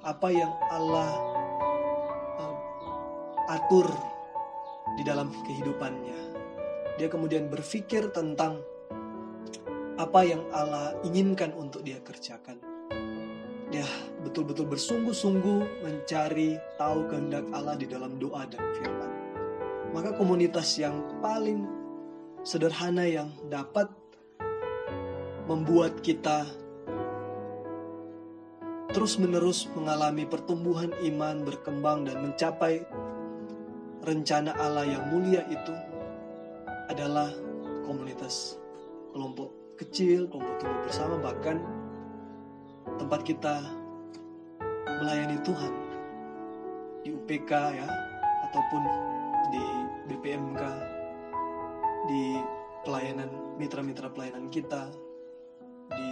apa 0.05 0.29
yang 0.33 0.53
Allah 0.73 1.11
uh, 2.41 2.57
atur 3.53 3.89
di 4.97 5.03
dalam 5.05 5.29
kehidupannya. 5.45 6.21
Dia 6.97 7.09
kemudian 7.11 7.51
berpikir 7.53 8.09
tentang 8.15 8.63
apa 9.95 10.21
yang 10.27 10.43
Allah 10.51 10.97
inginkan 11.05 11.53
untuk 11.55 11.85
dia 11.85 12.01
kerjakan. 12.01 12.59
Dia 13.69 13.87
betul-betul 14.23 14.71
bersungguh-sungguh 14.71 15.83
mencari 15.83 16.55
tahu 16.79 17.11
kehendak 17.11 17.45
Allah 17.51 17.75
di 17.75 17.91
dalam 17.91 18.17
doa 18.23 18.47
dan 18.47 18.63
firman. 18.79 19.11
Maka 19.91 20.15
komunitas 20.15 20.79
yang 20.79 21.03
paling 21.19 21.84
sederhana 22.45 23.09
yang 23.09 23.33
dapat 23.49 23.89
membuat 25.49 26.05
kita 26.05 26.45
terus-menerus 28.93 29.67
mengalami 29.75 30.23
pertumbuhan 30.29 30.95
iman, 31.03 31.43
berkembang, 31.43 32.07
dan 32.07 32.23
mencapai 32.23 32.85
rencana 34.05 34.55
Allah 34.61 34.87
yang 34.87 35.09
mulia 35.11 35.43
itu 35.51 35.75
adalah 36.93 37.33
komunitas 37.89 38.61
kelompok 39.11 39.51
kecil, 39.81 40.31
kelompok 40.31 40.55
tumbuh 40.63 40.81
bersama, 40.87 41.17
bahkan 41.19 41.59
tempat 43.01 43.21
kita 43.27 43.65
melayani 45.01 45.41
Tuhan 45.43 45.75
di 47.03 47.09
UPK 47.11 47.51
ya, 47.51 47.89
ataupun 48.53 48.83
di 49.51 49.65
BPMK, 50.13 50.63
di 52.09 52.39
pelayanan 52.85 53.57
mitra-mitra 53.57 54.13
pelayanan 54.13 54.53
kita, 54.53 54.93
di 55.93 56.11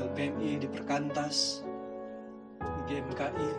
LPMI, 0.00 0.60
di 0.60 0.68
Perkantas, 0.68 1.64
di 2.60 2.80
GMKI, 2.88 3.50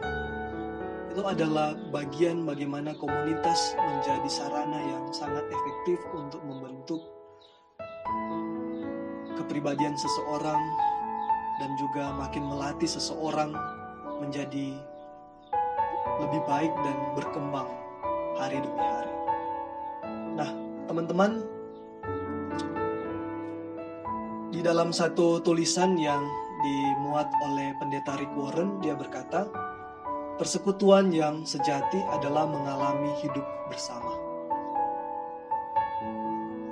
itu 1.11 1.21
adalah 1.27 1.75
bagian 1.91 2.47
bagaimana 2.47 2.95
komunitas 2.95 3.75
menjadi 3.75 4.29
sarana 4.31 4.79
yang 4.79 5.05
sangat 5.11 5.43
efektif 5.51 5.99
untuk 6.15 6.39
membentuk 6.47 7.03
kepribadian 9.35 9.97
seseorang 9.99 10.63
dan 11.59 11.71
juga 11.75 12.15
makin 12.15 12.47
melatih 12.47 12.87
seseorang 12.87 13.51
menjadi 14.23 14.77
lebih 16.21 16.41
baik 16.45 16.73
dan 16.85 16.97
berkembang 17.17 17.69
hari 18.37 18.61
demi 18.61 18.79
hari. 18.79 19.00
Teman-teman, 20.91 21.39
di 24.51 24.59
dalam 24.59 24.91
satu 24.91 25.39
tulisan 25.39 25.95
yang 25.95 26.19
dimuat 26.59 27.31
oleh 27.47 27.71
pendeta 27.79 28.19
Rick 28.19 28.35
Warren, 28.35 28.75
dia 28.83 28.91
berkata, 28.99 29.47
persekutuan 30.35 31.15
yang 31.15 31.47
sejati 31.47 31.95
adalah 32.11 32.43
mengalami 32.43 33.07
hidup 33.23 33.47
bersama. 33.71 34.19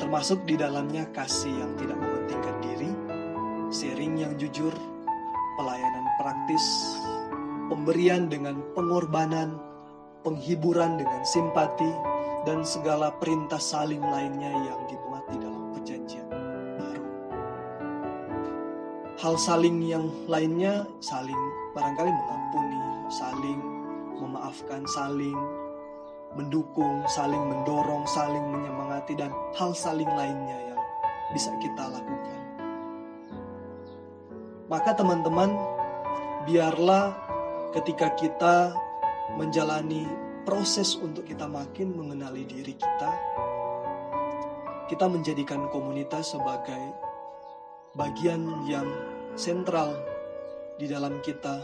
Termasuk 0.04 0.44
di 0.44 0.60
dalamnya 0.60 1.08
kasih 1.16 1.56
yang 1.56 1.72
tidak 1.80 1.96
mementingkan 1.96 2.60
diri, 2.60 2.92
sharing 3.72 4.20
yang 4.20 4.36
jujur, 4.36 4.76
pelayanan 5.56 6.04
praktis, 6.20 6.68
pemberian 7.72 8.28
dengan 8.28 8.60
pengorbanan, 8.76 9.56
penghiburan 10.28 11.00
dengan 11.00 11.24
simpati, 11.24 12.19
dan 12.48 12.64
segala 12.64 13.12
perintah 13.20 13.60
saling 13.60 14.02
lainnya 14.04 14.52
yang 14.52 14.80
dimuat 14.88 15.24
di 15.28 15.38
dalam 15.40 15.60
hal 19.20 19.36
saling 19.36 19.84
yang 19.84 20.08
lainnya 20.32 20.88
saling 21.04 21.36
barangkali 21.76 22.08
mengampuni, 22.08 22.80
saling 23.12 23.60
memaafkan, 24.16 24.88
saling 24.96 25.36
mendukung, 26.40 27.04
saling 27.12 27.44
mendorong, 27.52 28.08
saling 28.08 28.48
menyemangati 28.48 29.20
dan 29.20 29.28
hal 29.60 29.76
saling 29.76 30.08
lainnya 30.08 30.72
yang 30.72 30.80
bisa 31.36 31.52
kita 31.60 31.84
lakukan. 31.92 32.40
Maka 34.72 34.96
teman-teman, 34.96 35.52
biarlah 36.48 37.12
ketika 37.76 38.16
kita 38.16 38.72
menjalani 39.36 40.08
proses 40.50 40.98
untuk 40.98 41.30
kita 41.30 41.46
makin 41.46 41.94
mengenali 41.94 42.42
diri 42.42 42.74
kita, 42.74 43.12
kita 44.90 45.06
menjadikan 45.06 45.70
komunitas 45.70 46.34
sebagai 46.34 46.90
bagian 47.94 48.66
yang 48.66 48.90
sentral 49.38 49.94
di 50.82 50.90
dalam 50.90 51.22
kita 51.22 51.62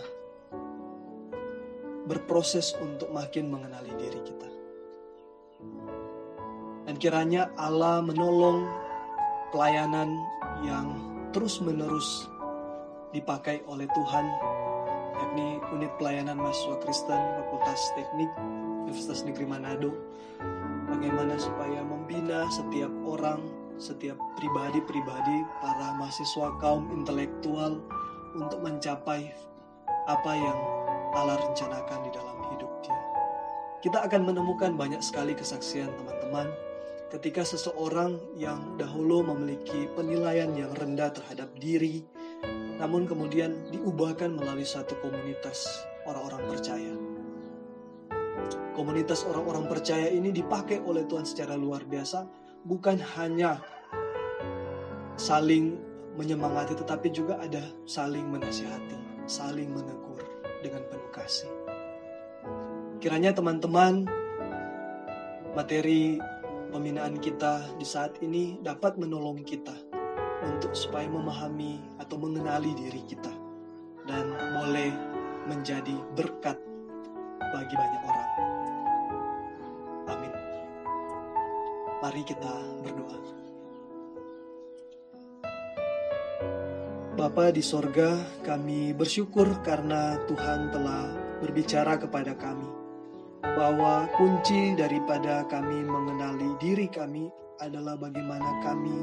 berproses 2.06 2.78
untuk 2.78 3.10
makin 3.10 3.50
mengenali 3.50 3.90
diri 3.98 4.22
kita. 4.22 4.50
Dan 6.86 7.02
kiranya 7.02 7.50
Allah 7.58 8.06
menolong 8.06 8.70
pelayanan 9.50 10.14
yang 10.62 10.94
terus-menerus 11.34 12.30
dipakai 13.18 13.66
oleh 13.66 13.90
Tuhan, 13.98 14.30
yakni 15.26 15.58
unit 15.74 15.90
pelayanan 15.98 16.38
mahasiswa 16.38 16.78
Kristen 16.86 17.18
Fakultas 17.42 17.82
Teknik 17.98 18.30
Universitas 18.86 19.26
Negeri 19.26 19.50
Manado. 19.50 19.92
Bagaimana 20.86 21.34
supaya 21.42 21.82
membina 21.82 22.46
setiap 22.54 22.94
orang, 23.02 23.42
setiap 23.82 24.14
pribadi-pribadi, 24.38 25.42
para 25.58 25.98
mahasiswa 25.98 26.54
kaum 26.62 26.94
intelektual 26.94 27.82
untuk 28.38 28.62
mencapai 28.62 29.34
apa 30.06 30.32
yang 30.38 30.60
Allah 31.18 31.42
rencanakan 31.42 32.00
di 32.06 32.12
dalam 32.14 32.38
hidup 32.54 32.70
dia. 32.86 33.02
Kita 33.82 34.06
akan 34.06 34.22
menemukan 34.30 34.78
banyak 34.78 35.02
sekali 35.02 35.34
kesaksian 35.34 35.90
teman-teman 35.98 36.54
ketika 37.10 37.42
seseorang 37.42 38.22
yang 38.38 38.78
dahulu 38.78 39.26
memiliki 39.34 39.90
penilaian 39.98 40.54
yang 40.54 40.70
rendah 40.78 41.10
terhadap 41.10 41.50
diri, 41.58 42.06
namun 42.78 43.10
kemudian 43.10 43.56
diubahkan 43.74 44.30
melalui 44.36 44.68
satu 44.68 44.94
komunitas 45.02 45.66
orang-orang 46.06 46.44
percaya. 46.54 47.05
Komunitas 48.76 49.24
orang-orang 49.24 49.72
percaya 49.72 50.12
ini 50.12 50.36
dipakai 50.36 50.84
oleh 50.84 51.08
Tuhan 51.08 51.24
secara 51.24 51.56
luar 51.56 51.88
biasa, 51.88 52.28
bukan 52.68 53.00
hanya 53.16 53.64
saling 55.16 55.80
menyemangati, 56.20 56.76
tetapi 56.76 57.08
juga 57.12 57.40
ada 57.40 57.64
saling 57.88 58.28
menasihati, 58.28 59.28
saling 59.28 59.72
menegur 59.72 60.20
dengan 60.60 60.84
penuh 60.92 61.12
kasih. 61.16 61.52
Kiranya 63.00 63.32
teman-teman, 63.32 64.08
materi 65.56 66.20
pembinaan 66.76 67.16
kita 67.24 67.64
di 67.80 67.88
saat 67.88 68.20
ini 68.20 68.60
dapat 68.60 69.00
menolong 69.00 69.40
kita 69.48 69.72
untuk 70.44 70.76
supaya 70.76 71.08
memahami 71.08 71.80
atau 72.04 72.20
mengenali 72.20 72.76
diri 72.76 73.02
kita 73.08 73.32
dan 74.06 74.36
boleh 74.60 74.92
menjadi 75.48 75.96
berkat 76.14 76.58
bagi 77.40 77.76
banyak 77.78 78.02
orang. 78.04 78.25
Mari 82.06 82.22
kita 82.22 82.54
berdoa. 82.86 83.18
Bapa 87.18 87.50
di 87.50 87.66
sorga, 87.66 88.22
kami 88.46 88.94
bersyukur 88.94 89.50
karena 89.66 90.22
Tuhan 90.30 90.70
telah 90.70 91.10
berbicara 91.42 91.98
kepada 91.98 92.38
kami 92.38 92.70
bahwa 93.42 94.06
kunci 94.14 94.78
daripada 94.78 95.50
kami 95.50 95.82
mengenali 95.82 96.54
diri 96.62 96.86
kami 96.94 97.26
adalah 97.58 97.98
bagaimana 97.98 98.54
kami 98.62 99.02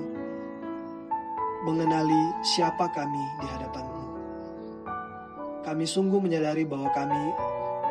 mengenali 1.66 2.22
siapa 2.46 2.86
kami 2.94 3.24
di 3.42 3.46
hadapanmu. 3.50 4.04
Kami 5.66 5.84
sungguh 5.90 6.22
menyadari 6.22 6.62
bahwa 6.62 6.86
kami 6.94 7.34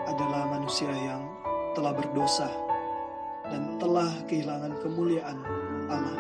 adalah 0.08 0.48
manusia 0.56 0.96
yang 1.04 1.28
telah 1.76 1.92
berdosa 1.92 2.71
dan 3.52 3.76
telah 3.76 4.10
kehilangan 4.32 4.80
kemuliaan 4.80 5.38
Allah. 5.92 6.20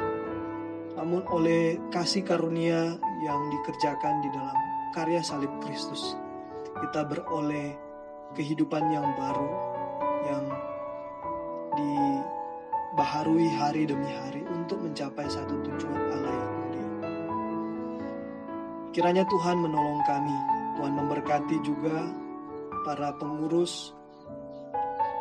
Namun 0.99 1.23
oleh 1.31 1.79
kasih 1.89 2.27
karunia 2.27 2.99
yang 3.23 3.41
dikerjakan 3.49 4.19
di 4.21 4.29
dalam 4.35 4.57
karya 4.91 5.23
salib 5.23 5.49
Kristus, 5.63 6.19
kita 6.83 7.07
beroleh 7.07 7.73
kehidupan 8.35 8.91
yang 8.91 9.07
baru 9.15 9.49
yang 10.27 10.45
dibaharui 11.71 13.47
hari 13.55 13.87
demi 13.87 14.11
hari 14.11 14.43
untuk 14.51 14.83
mencapai 14.83 15.25
satu 15.31 15.55
tujuan 15.63 16.01
Allah 16.11 16.35
yang 16.35 16.51
mulia. 16.59 16.87
Kiranya 18.91 19.23
Tuhan 19.25 19.57
menolong 19.63 20.03
kami, 20.03 20.37
Tuhan 20.75 20.93
memberkati 20.99 21.57
juga 21.63 22.11
para 22.83 23.15
pengurus 23.15 23.95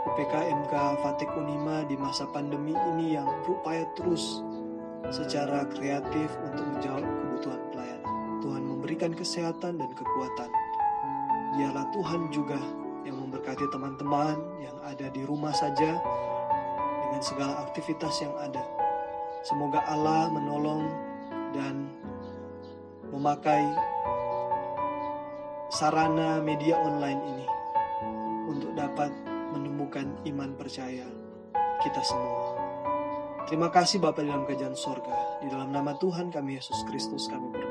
UPK 0.01 0.33
MK 0.33 0.75
Fatik 1.05 1.29
Unima 1.37 1.85
di 1.85 1.93
masa 1.93 2.25
pandemi 2.33 2.73
ini 2.73 3.21
yang 3.21 3.29
berupaya 3.45 3.85
terus 3.93 4.41
secara 5.13 5.69
kreatif 5.69 6.33
untuk 6.41 6.65
menjawab 6.65 7.05
kebutuhan 7.05 7.61
pelayanan. 7.69 8.15
Tuhan 8.41 8.63
memberikan 8.65 9.13
kesehatan 9.13 9.77
dan 9.77 9.91
kekuatan. 9.93 10.51
Dialah 11.53 11.85
Tuhan 11.93 12.33
juga 12.33 12.57
yang 13.05 13.21
memberkati 13.21 13.69
teman-teman 13.69 14.41
yang 14.65 14.77
ada 14.89 15.13
di 15.13 15.21
rumah 15.29 15.53
saja 15.53 16.01
dengan 17.05 17.21
segala 17.21 17.61
aktivitas 17.69 18.25
yang 18.25 18.33
ada. 18.41 18.65
Semoga 19.45 19.85
Allah 19.85 20.33
menolong 20.33 20.89
dan 21.53 21.93
memakai 23.13 23.69
sarana 25.69 26.41
media 26.41 26.81
online 26.81 27.21
ini 27.37 27.47
untuk 28.49 28.73
dapat 28.73 29.13
menemukan 29.53 30.07
iman 30.27 30.55
percaya 30.57 31.07
kita 31.81 32.03
semua. 32.03 32.59
Terima 33.49 33.73
kasih 33.73 33.99
Bapak 33.99 34.23
dalam 34.23 34.47
kerajaan 34.47 34.77
sorga. 34.79 35.43
Di 35.43 35.51
dalam 35.51 35.75
nama 35.75 35.97
Tuhan 35.99 36.31
kami 36.31 36.61
Yesus 36.61 36.87
Kristus 36.87 37.27
kami 37.27 37.51
berdoa. 37.51 37.70